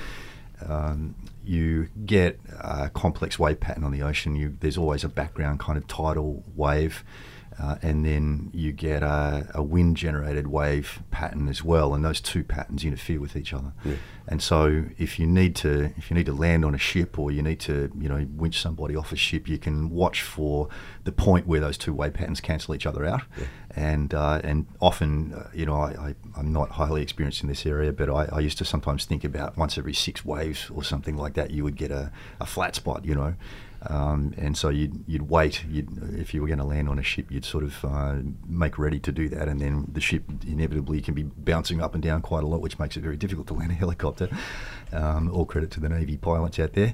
[0.67, 4.35] um, you get a complex wave pattern on the ocean.
[4.35, 7.03] You, there's always a background kind of tidal wave.
[7.57, 12.43] Uh, and then you get a, a wind-generated wave pattern as well, and those two
[12.43, 13.71] patterns interfere with each other.
[14.27, 17.31] And so, if you need to, if you need to land on a ship or
[17.31, 20.67] you need to, you know, winch somebody off a ship, you can watch for
[21.03, 23.21] the point where those two wave patterns cancel each other out.
[23.71, 27.65] And uh, and often, uh, you know, I, I, I'm not highly experienced in this
[27.65, 31.15] area, but I, I used to sometimes think about once every six waves or something
[31.17, 33.35] like that, you would get a, a flat spot, you know.
[33.87, 35.63] Um, and so you'd, you'd wait.
[35.69, 38.15] You'd, if you were going to land on a ship, you'd sort of uh,
[38.47, 42.03] make ready to do that, and then the ship inevitably can be bouncing up and
[42.03, 44.29] down quite a lot, which makes it very difficult to land a helicopter.
[44.91, 46.93] Um, all credit to the Navy pilots out there.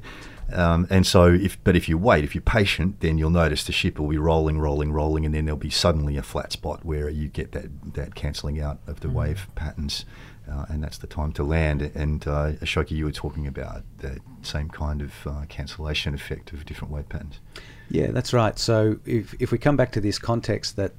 [0.54, 3.72] Um, and so, if but if you wait, if you're patient, then you'll notice the
[3.72, 7.10] ship will be rolling, rolling, rolling, and then there'll be suddenly a flat spot where
[7.10, 10.04] you get that that cancelling out of the wave patterns,
[10.52, 11.82] uh, and that's the time to land.
[11.82, 16.66] And uh, Ashoka, you were talking about that same kind of uh, cancellation effect of
[16.66, 17.40] different wave patterns.
[17.90, 18.58] Yeah, that's right.
[18.60, 20.94] So if, if we come back to this context that,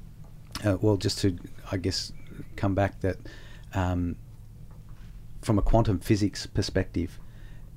[0.65, 1.37] uh, well, just to,
[1.71, 2.11] I guess,
[2.55, 3.17] come back that
[3.73, 4.15] um,
[5.41, 7.19] from a quantum physics perspective,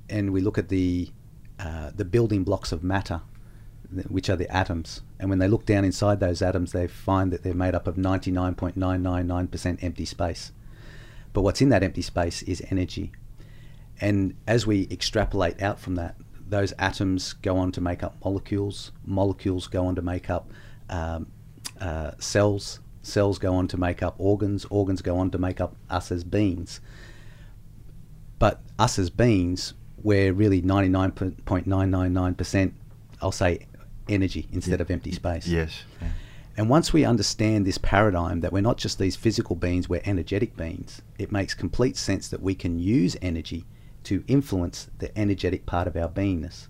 [0.09, 1.11] and we look at the
[1.59, 3.21] uh, the building blocks of matter,
[4.07, 7.41] which are the atoms, and when they look down inside those atoms, they find that
[7.41, 10.51] they're made up of 99.999% empty space.
[11.33, 13.11] But what's in that empty space is energy.
[13.99, 16.15] And as we extrapolate out from that,
[16.47, 18.91] those atoms go on to make up molecules.
[19.05, 20.49] Molecules go on to make up
[20.89, 21.27] um,
[21.79, 22.79] uh, cells.
[23.01, 24.65] Cells go on to make up organs.
[24.69, 26.79] Organs go on to make up us as beings.
[28.39, 32.71] But us as beings, we're really 99.999%,
[33.21, 33.65] I'll say,
[34.07, 35.47] energy instead of empty space.
[35.47, 35.83] Yes.
[36.01, 36.09] Yeah.
[36.57, 40.57] And once we understand this paradigm that we're not just these physical beings, we're energetic
[40.57, 43.63] beings, it makes complete sense that we can use energy
[44.05, 46.67] to influence the energetic part of our beingness.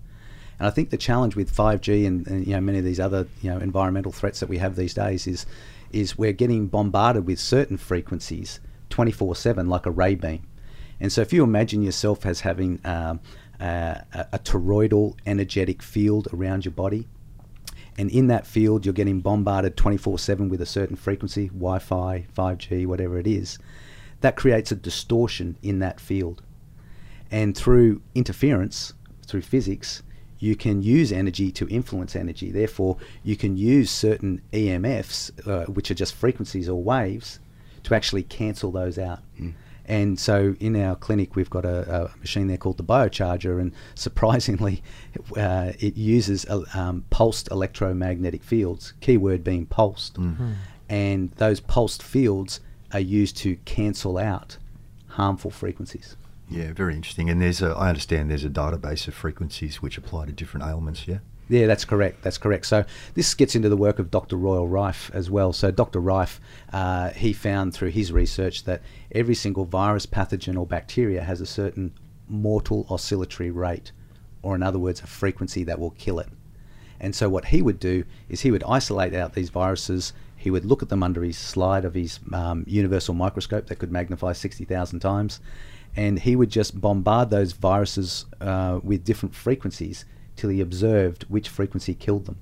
[0.59, 3.27] And I think the challenge with 5G and, and, you know many of these other
[3.41, 5.45] you know environmental threats that we have these days is
[5.91, 10.45] is we're getting bombarded with certain frequencies 24/7 like a ray beam.
[10.99, 13.19] And so if you imagine yourself as having um,
[13.59, 17.07] a, a toroidal energetic field around your body,
[17.97, 23.17] and in that field you're getting bombarded 24/7 with a certain frequency, Wi-Fi, 5G, whatever
[23.17, 23.57] it is,
[24.21, 26.41] that creates a distortion in that field.
[27.29, 28.93] And through interference,
[29.25, 30.03] through physics,
[30.39, 32.51] you can use energy to influence energy.
[32.51, 37.39] Therefore, you can use certain EMFs, uh, which are just frequencies or waves,
[37.83, 39.19] to actually cancel those out.
[39.39, 39.53] Mm.
[39.87, 43.71] And so in our clinic, we've got a, a, machine there called the biocharger, and
[43.95, 44.83] surprisingly,
[45.37, 50.15] uh, it uses uh, um, pulsed electromagnetic fields, keyword being pulsed.
[50.15, 50.53] Mm-hmm.
[50.89, 52.59] And those pulsed fields
[52.93, 54.57] are used to cancel out
[55.07, 56.15] harmful frequencies.
[56.49, 57.29] Yeah, very interesting.
[57.29, 61.07] And there's a, I understand there's a database of frequencies which apply to different ailments.
[61.07, 61.19] Yeah.
[61.49, 62.23] Yeah, that's correct.
[62.23, 62.65] That's correct.
[62.65, 62.83] So
[63.13, 64.35] this gets into the work of Dr.
[64.35, 65.53] Royal Rife as well.
[65.53, 65.99] So Dr.
[65.99, 66.41] Rife,
[66.73, 68.81] uh, he found through his research that
[69.13, 71.93] every single virus, pathogen, or bacteria has a certain
[72.27, 73.93] mortal oscillatory rate,
[74.41, 76.27] or in other words, a frequency that will kill it.
[76.99, 80.11] And so what he would do is he would isolate out these viruses.
[80.35, 83.91] He would look at them under his slide of his um, universal microscope that could
[83.91, 85.39] magnify 60,000 times,
[85.95, 90.03] and he would just bombard those viruses uh, with different frequencies
[90.37, 92.37] till he observed which frequency killed them.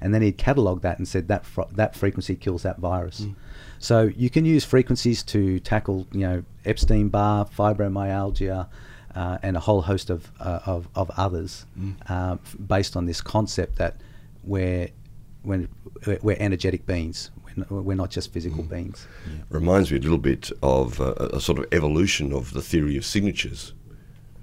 [0.00, 3.22] And then he'd catalogue that and said that fr- that frequency kills that virus.
[3.22, 3.34] Mm.
[3.80, 8.68] So you can use frequencies to tackle, you know, Epstein Barr, fibromyalgia,
[9.14, 11.94] uh, and a whole host of uh, of, of, others, mm.
[12.08, 13.96] uh, based on this concept that
[14.44, 14.88] we're
[15.42, 15.68] we're,
[16.22, 17.30] we're energetic beings.
[17.70, 18.68] We're not just physical mm.
[18.68, 19.08] beings.
[19.26, 19.42] Yeah.
[19.50, 23.04] Reminds me a little bit of uh, a sort of evolution of the theory of
[23.04, 23.72] signatures.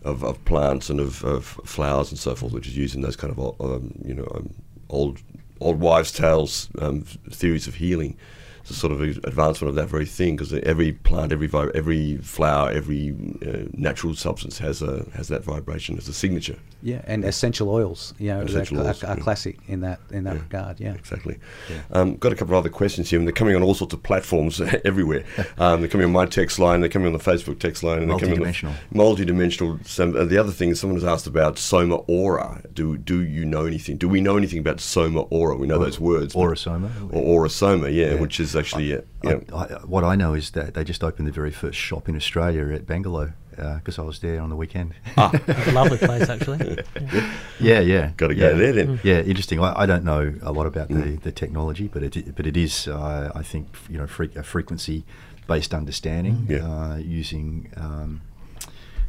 [0.05, 3.15] Of, of plants and of, of flowers and so forth, which is used in those
[3.15, 4.53] kind of um, you know um,
[4.87, 5.19] old
[5.59, 8.15] old wives' tales um, theories of healing
[8.65, 12.17] it's a sort of advancement of that very thing because every plant, every vi- every
[12.17, 16.57] flower, every uh, natural substance has a has that vibration as a signature.
[16.81, 19.23] Yeah, and essential oils, you know, essential are, oils, are, are yeah.
[19.23, 20.79] classic in that in that yeah, regard.
[20.79, 21.37] Yeah, exactly.
[21.69, 21.81] Yeah.
[21.91, 24.01] Um, got a couple of other questions here, and they're coming on all sorts of
[24.01, 25.25] platforms everywhere.
[25.59, 28.09] Um, they're coming on my text line, they're coming on the Facebook text line, and
[28.09, 29.77] they're coming on the multi-dimensional.
[29.83, 32.63] Some, uh, the other thing is someone has asked about soma aura.
[32.73, 33.97] Do do you know anything?
[33.97, 35.55] Do we know anything about soma aura?
[35.55, 36.33] We know those words.
[36.33, 36.89] Aura soma.
[37.11, 39.39] Or aura soma, yeah, which is actually I, yeah.
[39.53, 42.15] I, I, what I know is that they just opened the very first shop in
[42.15, 44.93] Australia at Bangalow because uh, I was there on the weekend.
[45.17, 45.31] Ah.
[45.71, 46.77] lovely place actually.
[47.59, 48.11] Yeah, yeah.
[48.17, 48.53] Got to go yeah.
[48.53, 48.99] there then.
[49.03, 49.59] Yeah, interesting.
[49.59, 51.03] I, I, don't know a lot about mm.
[51.03, 54.43] the, the technology, but it but it is uh, I think you know fre- a
[54.43, 55.05] frequency
[55.47, 56.65] based understanding yeah.
[56.65, 57.71] uh, using.
[57.77, 58.21] Um,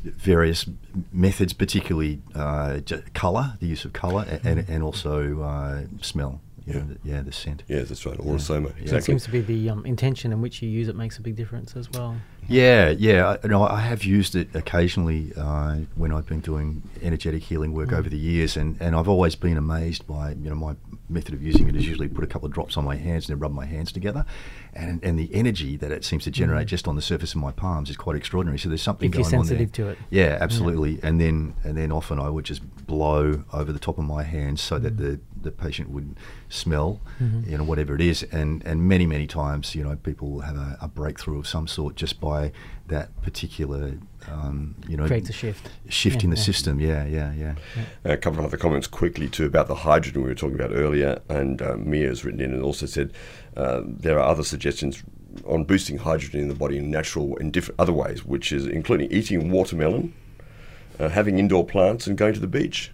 [0.04, 0.66] various
[1.12, 2.78] methods, particularly uh,
[3.12, 7.62] color, the use of color, and, and also uh, smell yeah, the, yeah, the scent.
[7.68, 8.18] Yeah, that's right.
[8.18, 8.38] Or yeah.
[8.38, 8.68] soma.
[8.68, 8.88] Exactly.
[8.88, 11.22] So it seems to be the um, intention in which you use it makes a
[11.22, 12.16] big difference as well.
[12.48, 13.29] Yeah, yeah.
[13.29, 17.72] I, you know, I have used it occasionally uh, when I've been doing energetic healing
[17.72, 17.98] work mm.
[17.98, 20.74] over the years, and, and I've always been amazed by you know my
[21.09, 23.37] method of using it is usually put a couple of drops on my hands and
[23.37, 24.24] then rub my hands together,
[24.74, 26.70] and and the energy that it seems to generate mm.
[26.70, 28.59] just on the surface of my palms is quite extraordinary.
[28.59, 29.98] So there's something if going you're sensitive to it.
[30.11, 30.94] Yeah, absolutely.
[30.94, 31.07] Yeah.
[31.07, 34.61] And then and then often I would just blow over the top of my hands
[34.61, 34.83] so mm.
[34.83, 36.16] that the the patient would
[36.49, 40.57] smell, you know, whatever it is, and and many many times, you know, people have
[40.57, 42.51] a, a breakthrough of some sort just by
[42.88, 45.68] that particular, um, you know, Creates a shift.
[45.88, 46.42] shift Yeah, in the yeah.
[46.42, 46.81] system.
[46.81, 47.55] Yeah, yeah, yeah.
[48.05, 51.20] A couple of other comments quickly too about the hydrogen we were talking about earlier,
[51.29, 53.12] and uh, Mia has written in and also said
[53.57, 55.03] uh, there are other suggestions
[55.44, 59.11] on boosting hydrogen in the body in natural and different other ways, which is including
[59.12, 60.12] eating watermelon,
[60.98, 62.92] uh, having indoor plants, and going to the beach.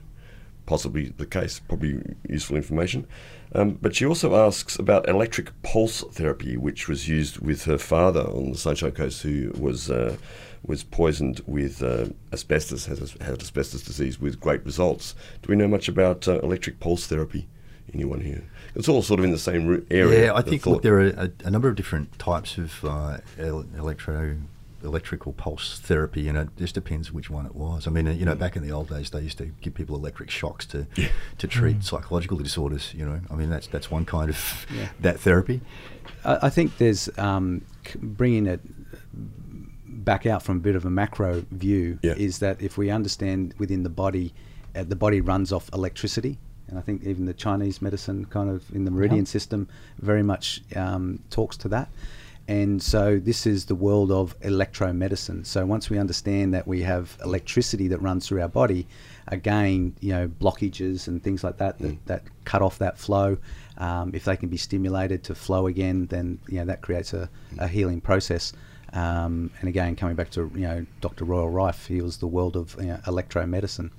[0.64, 3.06] Possibly the case, probably useful information.
[3.54, 8.20] Um, but she also asks about electric pulse therapy, which was used with her father
[8.20, 10.16] on the Sunshine Coast, who was uh,
[10.64, 15.14] was poisoned with uh, asbestos, has had asbestos disease with great results.
[15.42, 17.48] Do we know much about uh, electric pulse therapy?
[17.92, 18.44] Anyone here?
[18.74, 20.26] It's all sort of in the same area.
[20.26, 23.66] Yeah, I think look, there are a, a number of different types of uh, el-
[23.76, 24.36] electro
[24.84, 27.86] electrical pulse therapy, and it just depends which one it was.
[27.86, 30.30] I mean, you know, back in the old days, they used to give people electric
[30.30, 30.86] shocks to
[31.38, 32.92] to treat psychological disorders.
[32.94, 34.88] You know, I mean, that's that's one kind of Yeah.
[35.00, 35.60] that therapy.
[36.24, 37.62] I, I think there's um,
[38.00, 38.60] bringing it
[40.04, 42.14] back out from a bit of a macro view Yeah.
[42.14, 44.34] is that if we understand within the body,
[44.74, 46.38] uh, the body runs off electricity.
[46.68, 49.68] And I think even the Chinese medicine, kind of in the meridian system,
[49.98, 51.90] very much um, talks to that.
[52.52, 55.46] And so this is the world of electromedicine.
[55.46, 58.86] So once we understand that we have electricity that runs through our body,
[59.28, 63.38] again, you know, blockages and things like that that, that cut off that flow.
[63.78, 67.30] Um, if they can be stimulated to flow again, then you know that creates a,
[67.56, 68.52] a healing process.
[68.92, 71.24] Um, and again, coming back to you know Dr.
[71.24, 73.90] Royal Rife, he was the world of you know, electromedicine.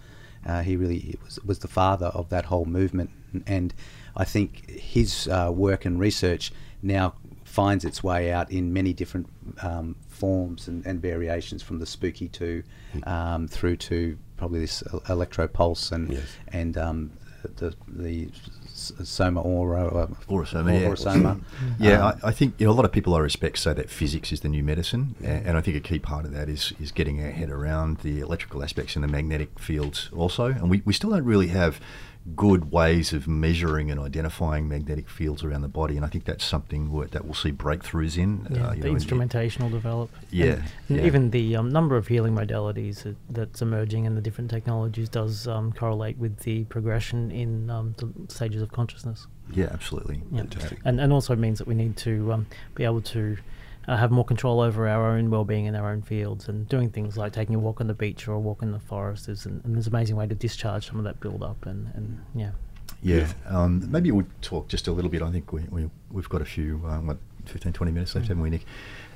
[0.46, 3.10] Uh, he really was, was the father of that whole movement,
[3.48, 3.74] and
[4.16, 6.52] I think his uh, work and research
[6.84, 7.16] now
[7.54, 9.28] finds its way out in many different
[9.62, 12.63] um, forms and, and variations, from the spooky to
[13.06, 16.24] um, through to probably this electro pulse and Yes.
[16.48, 17.12] and um,
[17.60, 18.30] the the
[18.74, 20.88] soma aura uh, Aura-Soma, yeah.
[20.88, 21.39] Aura-Soma.
[21.80, 23.89] Yeah, Um, I, I think you know a lot of people I respect say that
[23.89, 26.74] physics is the new medicine, a- and I think a key part of that is
[26.82, 30.46] is getting our head around the electrical aspects and the magnetic fields also.
[30.48, 31.80] And we, we still don't really have
[32.36, 36.46] good ways of measuring and identifying magnetic fields around the body, and I think that's
[36.46, 38.48] something that we'll see breakthroughs in.
[38.50, 40.10] Yeah, uh, you the know, in- instrumentation will develop.
[40.32, 41.06] Yeah, And, and yeah.
[41.06, 45.48] even the um, number of healing modalities that, that's emerging and the different technologies does
[45.48, 49.28] um, correlate with the progression in um, the stages of consciousness.
[49.52, 50.22] Yeah, absolutely.
[50.32, 50.42] Yeah.
[50.44, 50.80] Fantastic.
[50.86, 53.38] And, and also means that we need to um, be able to
[53.88, 57.17] uh, have more control over our own well-being in our own fields and doing things
[57.17, 59.62] like taking a walk on the beach or a walk in the forest is an,
[59.65, 62.52] an amazing way to discharge some of that build-up and, and yeah.
[63.02, 65.22] Yeah, um, maybe we'll talk just a little bit.
[65.22, 68.41] I think we, we, we've got a few, uh, what, 15, 20 minutes left, haven't
[68.41, 68.65] we, Nick?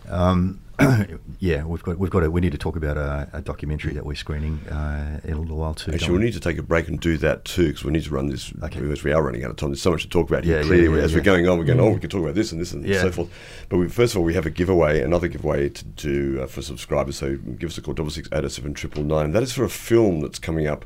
[0.09, 0.61] Um,
[1.39, 4.05] yeah, we've got, we've got a, we need to talk about a, a documentary that
[4.05, 5.91] we're screening uh, in a little while too.
[5.91, 8.11] Actually, we need to take a break and do that too, because we need to
[8.11, 8.53] run this.
[8.63, 8.79] Okay.
[8.79, 9.69] Because we are running out of time.
[9.69, 10.57] There's so much to talk about here.
[10.57, 11.17] Yeah, Clearly, yeah, as yeah.
[11.17, 13.11] we're going on, we're going, oh, we can talk about this and this and so
[13.11, 13.29] forth.
[13.69, 16.61] But we, first of all, we have a giveaway, another giveaway to do uh, for
[16.61, 17.17] subscribers.
[17.17, 19.31] So give us a call, double six eight oh seven triple nine.
[19.31, 20.85] That is for a film that's coming up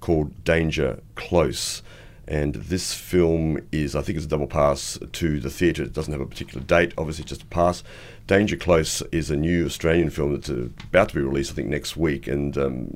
[0.00, 1.82] called Danger Close.
[2.28, 5.84] And this film is, I think, it's a double pass to the theatre.
[5.84, 7.84] It doesn't have a particular date, obviously, just a pass.
[8.26, 11.96] Danger Close is a new Australian film that's about to be released, I think, next
[11.96, 12.90] week, and um,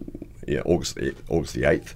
[0.46, 1.94] yeah, August the, August the eighth.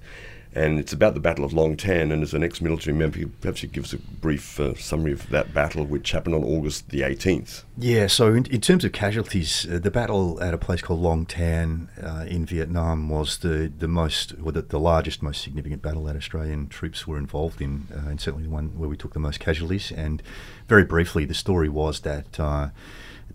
[0.53, 2.13] And it's about the Battle of Long Tan.
[2.13, 5.53] And as an ex-military member, perhaps you give us a brief uh, summary of that
[5.53, 7.65] battle, which happened on August the eighteenth.
[7.77, 11.25] Yeah, so in, in terms of casualties, uh, the battle at a place called Long
[11.25, 16.05] Tan uh, in Vietnam was the, the most, or the, the largest, most significant battle
[16.05, 19.19] that Australian troops were involved in, uh, and certainly the one where we took the
[19.19, 19.91] most casualties.
[19.91, 20.23] And
[20.69, 22.69] very briefly, the story was that uh,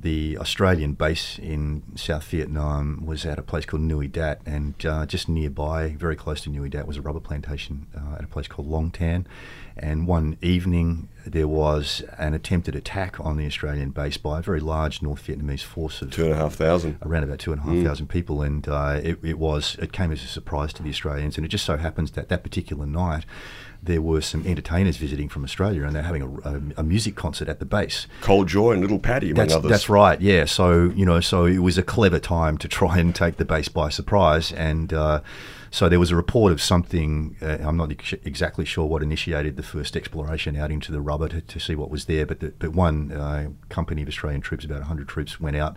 [0.03, 5.05] the Australian base in South Vietnam was at a place called Nui Dat, and uh,
[5.05, 8.49] just nearby, very close to Nui Dat, was a rubber plantation uh, at a place
[8.49, 9.27] called Long Tan.
[9.77, 14.61] And one evening, there was an attempted attack on the Australian base by a very
[14.61, 16.99] large North Vietnamese force of Two and a half thousand.
[17.03, 20.13] around about two and a half thousand people, and uh, it, it was it came
[20.13, 23.25] as a surprise to the Australians, and it just so happens that that particular night
[23.83, 27.49] there were some entertainers visiting from Australia, and they're having a, a, a music concert
[27.49, 28.07] at the base.
[28.21, 29.71] Col Joye and Little Pattie, among That's, others.
[29.71, 30.45] that's right, yeah.
[30.45, 33.69] So you know, so it was a clever time to try and take the base
[33.69, 35.21] by surprise, and uh,
[35.71, 37.37] so there was a report of something.
[37.41, 41.29] Uh, I'm not ex- exactly sure what initiated the first exploration out into the rubber
[41.29, 44.65] to, to see what was there, but the, but one uh, company of Australian troops,
[44.65, 45.77] about 100 troops, went out.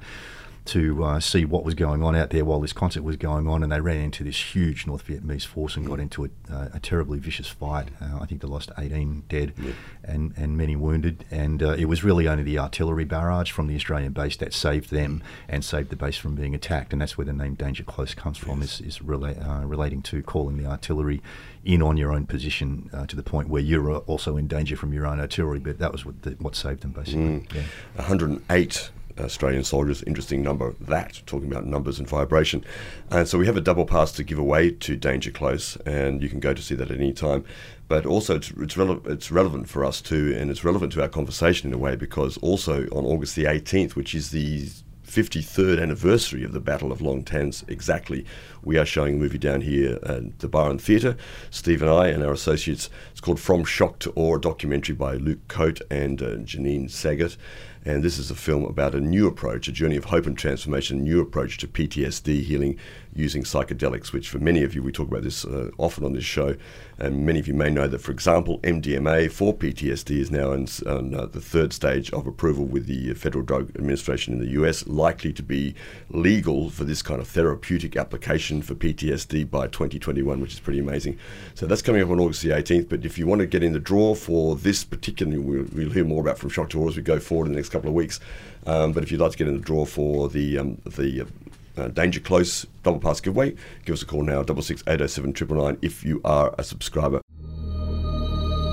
[0.65, 3.63] To uh, see what was going on out there while this concert was going on,
[3.63, 6.79] and they ran into this huge North Vietnamese force and got into a, uh, a
[6.79, 7.89] terribly vicious fight.
[8.01, 9.73] Uh, I think they lost 18 dead yeah.
[10.03, 13.75] and, and many wounded, and uh, it was really only the artillery barrage from the
[13.75, 17.25] Australian base that saved them and saved the base from being attacked, and that's where
[17.25, 18.79] the name Danger Close comes from, yes.
[18.79, 21.21] is, is rela- uh, relating to calling the artillery
[21.65, 24.93] in on your own position uh, to the point where you're also in danger from
[24.93, 27.21] your own artillery, but that was what, the, what saved them basically.
[27.21, 27.53] Mm.
[27.53, 27.63] Yeah.
[27.95, 30.03] 108 Australian soldiers.
[30.03, 32.63] Interesting number, that, talking about numbers and vibration.
[33.09, 36.29] And so we have a double pass to give away to Danger Close, and you
[36.29, 37.45] can go to see that at any time.
[37.87, 41.09] But also, it's, it's, rele- it's relevant for us too, and it's relevant to our
[41.09, 44.69] conversation in a way because also on August the 18th, which is the
[45.13, 48.25] 53rd anniversary of the Battle of Long Tans exactly.
[48.63, 51.15] We are showing a movie down here at the Byron Theatre.
[51.51, 52.89] Steve and I and our associates.
[53.11, 57.37] It's called From Shock to Awe, a documentary by Luke Coate and uh, Janine Saget.
[57.85, 60.99] And this is a film about a new approach, a journey of hope and transformation,
[60.99, 62.79] a new approach to PTSD healing
[63.15, 66.23] using psychedelics, which for many of you, we talk about this uh, often on this
[66.23, 66.55] show,
[66.97, 70.67] and many of you may know that, for example, MDMA for PTSD is now in
[70.87, 74.87] on, uh, the third stage of approval with the Federal Drug Administration in the US,
[74.87, 75.75] likely to be
[76.09, 81.17] legal for this kind of therapeutic application for PTSD by 2021, which is pretty amazing.
[81.53, 82.89] So that's coming up on August the 18th.
[82.89, 86.05] But if you want to get in the draw for this particular, we'll, we'll hear
[86.05, 88.19] more about from Shock to as we go forward in the next couple of weeks.
[88.65, 91.27] Um, but if you'd like to get in the draw for the um, the
[91.75, 93.55] uh, Danger Close double pass giveaway,
[93.85, 96.53] give us a call now, double six eight oh seven triple nine if you are
[96.57, 97.21] a subscriber.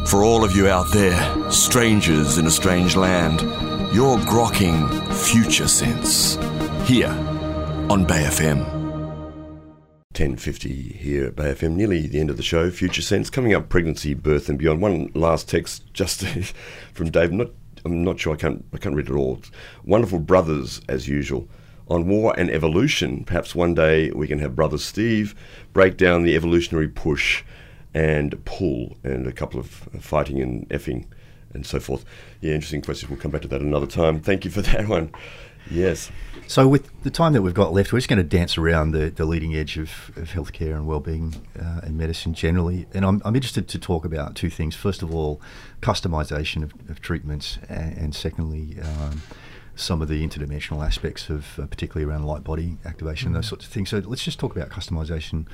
[0.07, 3.43] For all of you out there, strangers in a strange land,
[3.95, 6.37] you're grokking Future Sense
[6.89, 7.11] here
[7.89, 8.81] on Bay FM.
[10.15, 12.71] 10.50 here at Bay FM, nearly the end of the show.
[12.71, 14.83] Future Sense, coming up pregnancy, birth and beyond.
[14.83, 16.27] One last text just
[16.93, 17.51] from Dave, not
[17.85, 19.41] I'm not sure I can't I can't read it all.
[19.85, 21.49] Wonderful brothers as usual.
[21.89, 25.35] On war and evolution, perhaps one day we can have brother Steve
[25.73, 27.43] break down the evolutionary push
[27.93, 29.67] and pull and a couple of
[30.01, 31.07] fighting and effing
[31.53, 32.05] and so forth.
[32.41, 33.11] Yeah, interesting questions.
[33.11, 34.21] We'll come back to that another time.
[34.21, 35.11] Thank you for that one.
[35.71, 36.11] Yes.
[36.47, 39.11] So, with the time that we've got left, we're just going to dance around the,
[39.11, 42.87] the leading edge of, of healthcare and well-being uh, and medicine generally.
[42.93, 44.75] And I'm, I'm interested to talk about two things.
[44.75, 45.41] First of all,
[45.81, 49.23] customisation of, of treatments, and, and secondly, um,
[49.77, 53.37] some of the interdimensional aspects of, uh, particularly around light body activation, mm-hmm.
[53.37, 53.91] those sorts of things.
[53.91, 55.47] So, let's just talk about customisation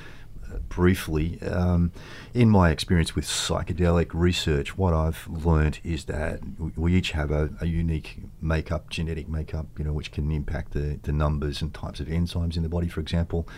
[0.69, 1.93] briefly, um,
[2.35, 6.41] in my experience with psychedelic research, what I've learned is that
[6.77, 10.99] we each have a, a, unique makeup, genetic makeup, you know, which can impact the,
[11.03, 13.49] the numbers and types of enzymes in the body, for example,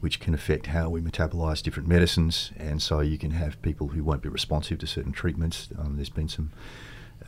[0.00, 2.52] which can affect how we metabolize different medicines.
[2.56, 5.68] And so you can have people who won't be responsive to certain treatments.
[5.78, 6.50] Um, there's been some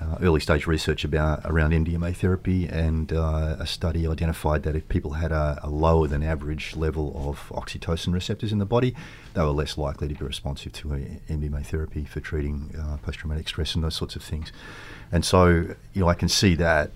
[0.00, 4.88] uh, early stage research about around MDMA therapy, and uh, a study identified that if
[4.88, 8.94] people had a, a, lower than average level of oxytocin receptors in the body,
[9.34, 13.48] they were less likely to be responsive to MDMA therapy for treating uh, post traumatic
[13.48, 14.52] stress and those sorts of things.
[15.12, 15.46] And so,
[15.92, 16.90] you know, I can see that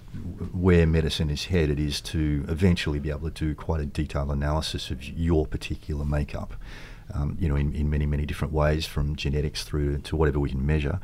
[0.53, 4.91] where medicine is headed is to eventually be able to do quite a detailed analysis
[4.91, 6.55] of your particular makeup.
[7.15, 10.51] Um, you know, in, in many, many different ways, from genetics through to whatever we
[10.51, 11.01] can measure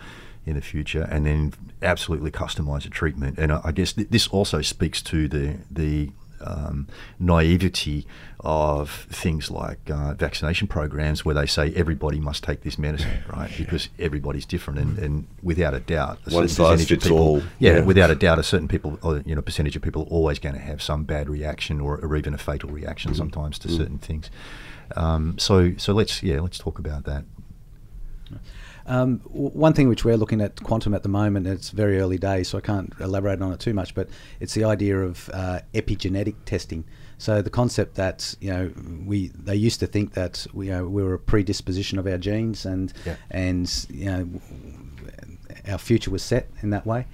[0.46, 3.38] in the future, and then absolutely customise a treatment.
[3.38, 6.88] And I, I guess th- this also speaks to the the um,
[7.18, 8.06] naivety
[8.40, 13.50] of things like uh, vaccination programs where they say everybody must take this medicine, right?
[13.56, 17.42] Because everybody's different, and, and without a doubt, a one size fits people, all.
[17.58, 20.06] Yeah, yeah, without a doubt, a certain people, or, you know, percentage of people are
[20.06, 23.16] always going to have some bad reaction or, or even a fatal reaction mm.
[23.16, 23.76] sometimes to mm.
[23.76, 24.30] certain things.
[24.96, 27.24] Um, so, so let's yeah, let's talk about that.
[28.86, 32.48] Um, one thing which we're looking at quantum at the moment, it's very early days,
[32.48, 34.08] so I can't elaborate on it too much, but
[34.40, 36.84] it's the idea of uh, epigenetic testing.
[37.16, 38.72] So the concept that you know
[39.06, 42.18] we they used to think that we, you know, we were a predisposition of our
[42.18, 43.16] genes and yeah.
[43.30, 44.28] and you know
[45.68, 47.06] our future was set in that way.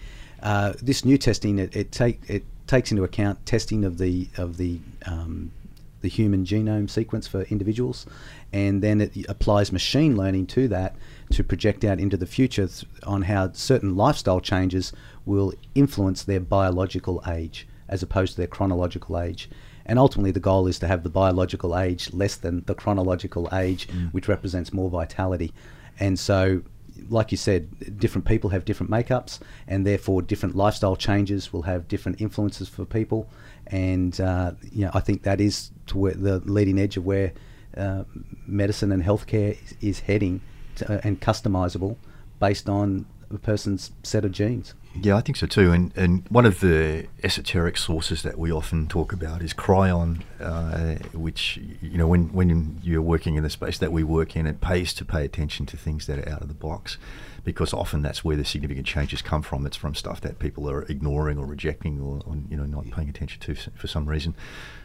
[0.43, 4.57] Uh, this new testing it, it take it takes into account testing of the of
[4.57, 5.53] the um,
[6.01, 8.07] the human genome sequence for individuals,
[8.53, 10.97] and then it applies machine learning to that
[11.31, 12.69] to project out into the future
[13.05, 14.93] on how certain lifestyle changes
[15.25, 19.49] will influence their biological age as opposed to their chronological age.
[19.87, 23.89] And ultimately, the goal is to have the biological age less than the chronological age,
[23.89, 24.13] mm.
[24.13, 25.53] which represents more vitality.
[25.99, 26.63] And so,
[27.09, 31.89] like you said, different people have different makeups, and therefore, different lifestyle changes will have
[31.89, 33.29] different influences for people.
[33.67, 37.33] And uh, you know, I think that is to where the leading edge of where
[37.77, 38.05] uh,
[38.47, 40.41] medicine and healthcare is, is heading
[40.77, 41.97] to, uh, and customizable
[42.39, 44.75] based on a person's set of genes.
[44.95, 45.71] Yeah, I think so too.
[45.71, 50.97] And and one of the esoteric sources that we often talk about is Kryon, uh,
[51.17, 54.61] which you know when when you're working in the space that we work in, it
[54.61, 56.99] pays to pay attention to things that are out of the box,
[57.45, 59.65] because often that's where the significant changes come from.
[59.65, 63.09] It's from stuff that people are ignoring or rejecting or, or you know not paying
[63.09, 64.35] attention to for some reason.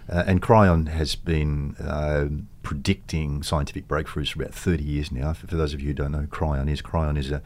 [0.08, 2.28] Uh, and Kryon has been uh,
[2.62, 5.34] predicting scientific breakthroughs for about 30 years now.
[5.34, 7.42] For, for those of you who don't know, Kryon is Kryon is a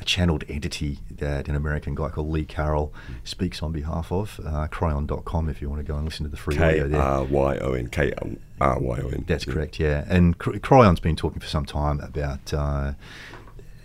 [0.00, 2.92] a channeled entity that an American guy called Lee Carroll
[3.24, 4.40] speaks on behalf of.
[4.44, 7.00] Uh, Kryon.com if you want to go and listen to the free K audio there.
[7.00, 8.12] R Y O N K
[8.60, 9.24] R Y O N.
[9.26, 10.04] That's correct, yeah.
[10.08, 12.92] And Kryon's been talking for some time about uh,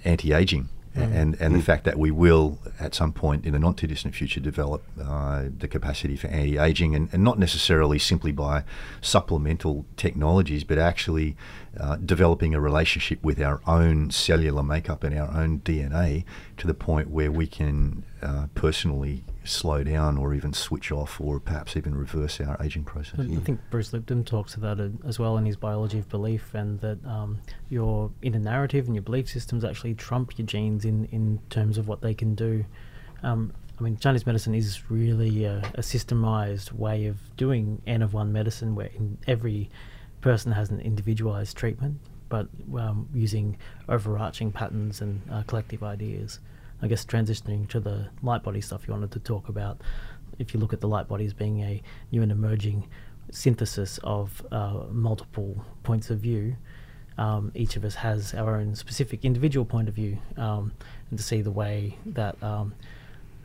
[0.05, 3.87] anti-aging and, and the fact that we will, at some point in the not too
[3.87, 8.63] distant future, develop uh, the capacity for anti-aging, and, and not necessarily simply by
[9.01, 11.35] supplemental technologies, but actually
[11.79, 16.25] uh, developing a relationship with our own cellular makeup and our own DNA
[16.57, 21.39] to the point where we can uh, personally slow down or even switch off or
[21.39, 23.19] perhaps even reverse our aging process.
[23.19, 26.79] I think Bruce Lipton talks about it as well in his biology of belief, and
[26.79, 27.39] that um,
[27.69, 31.87] your inner narrative and your belief systems actually trump your genes in, in terms of
[31.87, 32.65] what they can do.
[33.21, 38.13] Um, I mean, Chinese medicine is really a, a systemized way of doing N of
[38.13, 38.89] one medicine, where
[39.27, 39.69] every
[40.21, 43.57] person has an individualized treatment, but um, using
[43.89, 46.39] overarching patterns and uh, collective ideas.
[46.83, 49.79] I guess transitioning to the light body stuff you wanted to talk about,
[50.37, 51.81] if you look at the light body as being a
[52.11, 52.89] new and emerging
[53.31, 56.57] synthesis of uh, multiple points of view,
[57.17, 60.73] um, each of us has our own specific individual point of view, um,
[61.09, 62.73] and to see the way that um,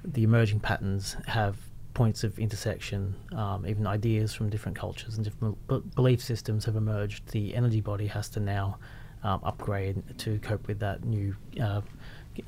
[0.05, 1.57] the emerging patterns have
[1.95, 6.74] points of intersection, um, even ideas from different cultures and different b- belief systems have
[6.74, 7.28] emerged.
[7.28, 8.78] The energy body has to now
[9.22, 11.82] um, upgrade to cope with that new uh,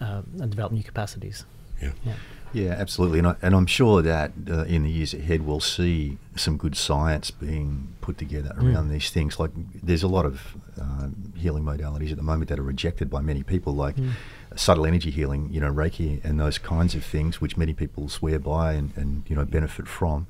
[0.01, 1.45] uh, and develop new capacities.
[1.83, 1.93] Yeah.
[2.05, 2.15] Yeah.
[2.53, 6.19] Yeah, absolutely, and, I, and I'm sure that uh, in the years ahead we'll see
[6.35, 8.91] some good science being put together around Mm.
[8.91, 9.39] these things.
[9.39, 9.53] Like
[9.85, 13.45] there's a lot of um, healing modalities at the moment that are rejected by many
[13.45, 14.11] people, like Mm.
[14.57, 18.41] subtle energy healing, you know, Reiki, and those kinds of things, which many people swear
[18.41, 20.27] by and, and you know benefit from.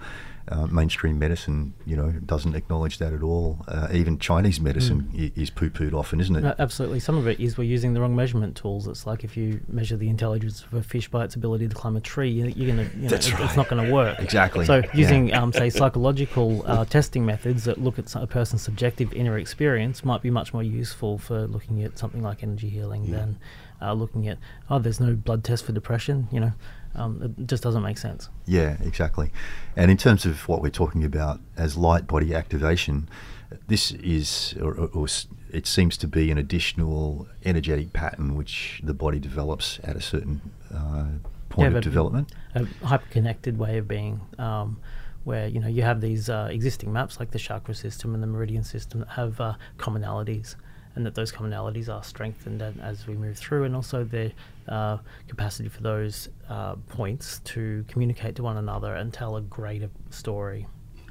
[0.51, 3.65] Uh, mainstream medicine, you know, doesn't acknowledge that at all.
[3.69, 6.45] Uh, even Chinese medicine i- is poo-pooed often, isn't it?
[6.45, 6.99] Uh, absolutely.
[6.99, 8.89] Some of it is we're using the wrong measurement tools.
[8.89, 11.97] It's like if you measure the intelligence of a fish by its ability to climb
[11.97, 13.45] a tree, you- you're gonna, you know, That's it- right.
[13.45, 14.19] it's not going to work.
[14.19, 14.65] Exactly.
[14.67, 14.91] So Yeah.
[14.93, 20.05] using, um, say, psychological uh, testing methods that look at a person's subjective inner experience
[20.05, 23.39] might be much more useful for looking at something like energy healing than
[23.81, 24.37] uh, looking at
[24.69, 26.27] oh, there's no blood test for depression.
[26.33, 26.53] You know,
[26.95, 28.29] um, it just doesn't make sense.
[28.47, 29.31] Yeah, exactly.
[29.77, 33.09] And in terms of what we're talking about as light body activation,
[33.69, 35.07] this is, or, or,
[35.53, 40.41] it seems to be an additional energetic pattern which the body develops at a certain
[40.73, 41.07] uh,
[41.49, 42.33] point of development.
[42.55, 44.81] A hyper-connected way of being, um,
[45.25, 48.27] where you know you have these uh, existing maps like the chakra system and the
[48.27, 50.55] meridian system that have uh, commonalities,
[51.01, 54.33] and that those commonalities are strengthened as we move through, and also the
[54.69, 54.99] uh,
[55.29, 60.67] capacity for those uh, points to communicate to one another and tell a greater story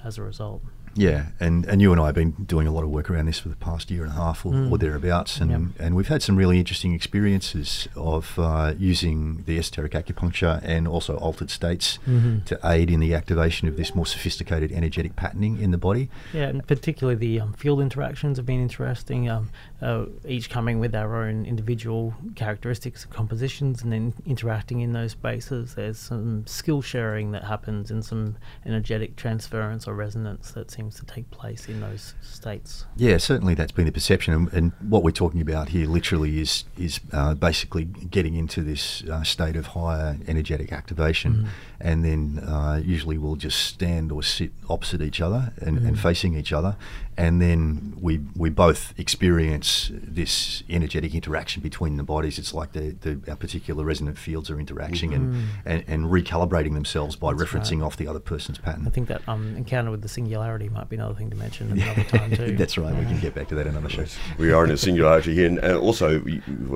[0.06, 0.62] as a result.
[0.96, 3.38] Yeah, and, and you and I have been doing a lot of work around this
[3.40, 4.72] for the past year and a half or, Mm.
[4.72, 5.62] or thereabouts, and, Yep.
[5.80, 11.16] and we've had some really interesting experiences of uh, using the esoteric acupuncture and also
[11.18, 12.44] altered states Mhm.
[12.46, 16.10] to aid in the activation of this more sophisticated energetic patterning in the body.
[16.34, 19.30] Yeah, and particularly the um, field interactions have been interesting.
[19.30, 19.52] Um,
[19.82, 25.12] uh, each coming with our own individual characteristics and compositions, and then interacting in those
[25.12, 25.76] spaces.
[25.76, 31.06] There's some skill sharing that happens, and some energetic transference or resonance that seems to
[31.06, 32.86] take place in those states.
[32.98, 36.66] Yeah, certainly that's been the perception, and, and what we're talking about here literally is
[36.78, 41.48] is uh, basically getting into this uh, state of higher energetic activation, Mhm.
[41.80, 46.00] and then uh, usually we'll just stand or sit opposite each other and, and Mhm.
[46.00, 46.76] facing each other,
[47.20, 52.40] and then we we both experience this energetic interaction between the bodies.
[52.40, 55.16] It's like the, the our particular resonant fields are interacting Mhm.
[55.16, 55.34] and,
[55.66, 57.86] and and recalibrating themselves by That's referencing right.
[57.88, 58.86] off the other person's pattern.
[58.88, 62.04] I think that um, encounter with the singularity might be another thing to mention another
[62.06, 62.56] time too.
[62.62, 62.96] That's right.
[62.96, 64.06] We can get back to that in another show.
[64.38, 66.22] We are in a singularity here, and uh, also,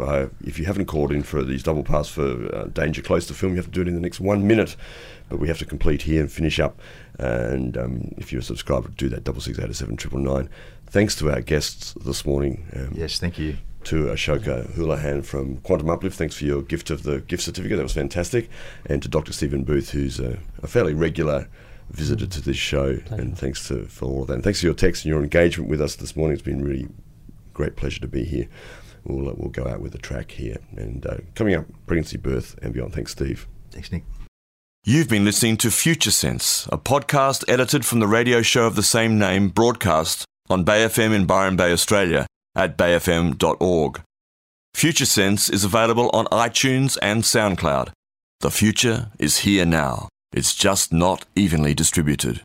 [0.01, 3.33] uh, if you haven't called in for these double pass for uh, Danger Close to
[3.33, 4.75] film, you have to do it in the next one minute.
[5.33, 6.79] But we have to complete here and finish up.
[7.17, 10.47] And um, if you're a subscriber, do that double six eight oh seven triple nine.
[10.85, 12.67] Thanks to our guests this morning.
[12.75, 13.57] Um, Yes, thank you.
[13.85, 16.15] to Ashoka Houlihan from Quantum Uplift.
[16.15, 17.77] Thanks for your gift of the gift certificate.
[17.77, 18.47] That was fantastic.
[18.85, 19.33] And to Dr.
[19.33, 21.47] Stephen Booth, who's a, a fairly regular
[21.89, 22.97] visitor to this show.
[22.97, 23.23] Pleasure.
[23.23, 24.35] And thanks to, for all of that.
[24.35, 26.33] And thanks for your text and your engagement with us this morning.
[26.33, 26.89] It's been really
[27.55, 28.47] great pleasure to be here.
[29.03, 30.57] We'll, uh, we'll go out with a track here.
[30.77, 32.93] And uh, coming up, pregnancy, birth, and beyond.
[32.93, 33.47] Thanks, Steve.
[33.71, 34.03] Thanks, Nick.
[34.85, 38.83] You've been listening to Future Sense, a podcast edited from the radio show of the
[38.83, 44.01] same name, broadcast on Bay FM in Byron Bay, Australia, at bayfm.org.
[44.73, 47.93] Future Sense is available on iTunes and SoundCloud.
[48.41, 50.09] The future is here now.
[50.33, 52.41] It's just not evenly distributed.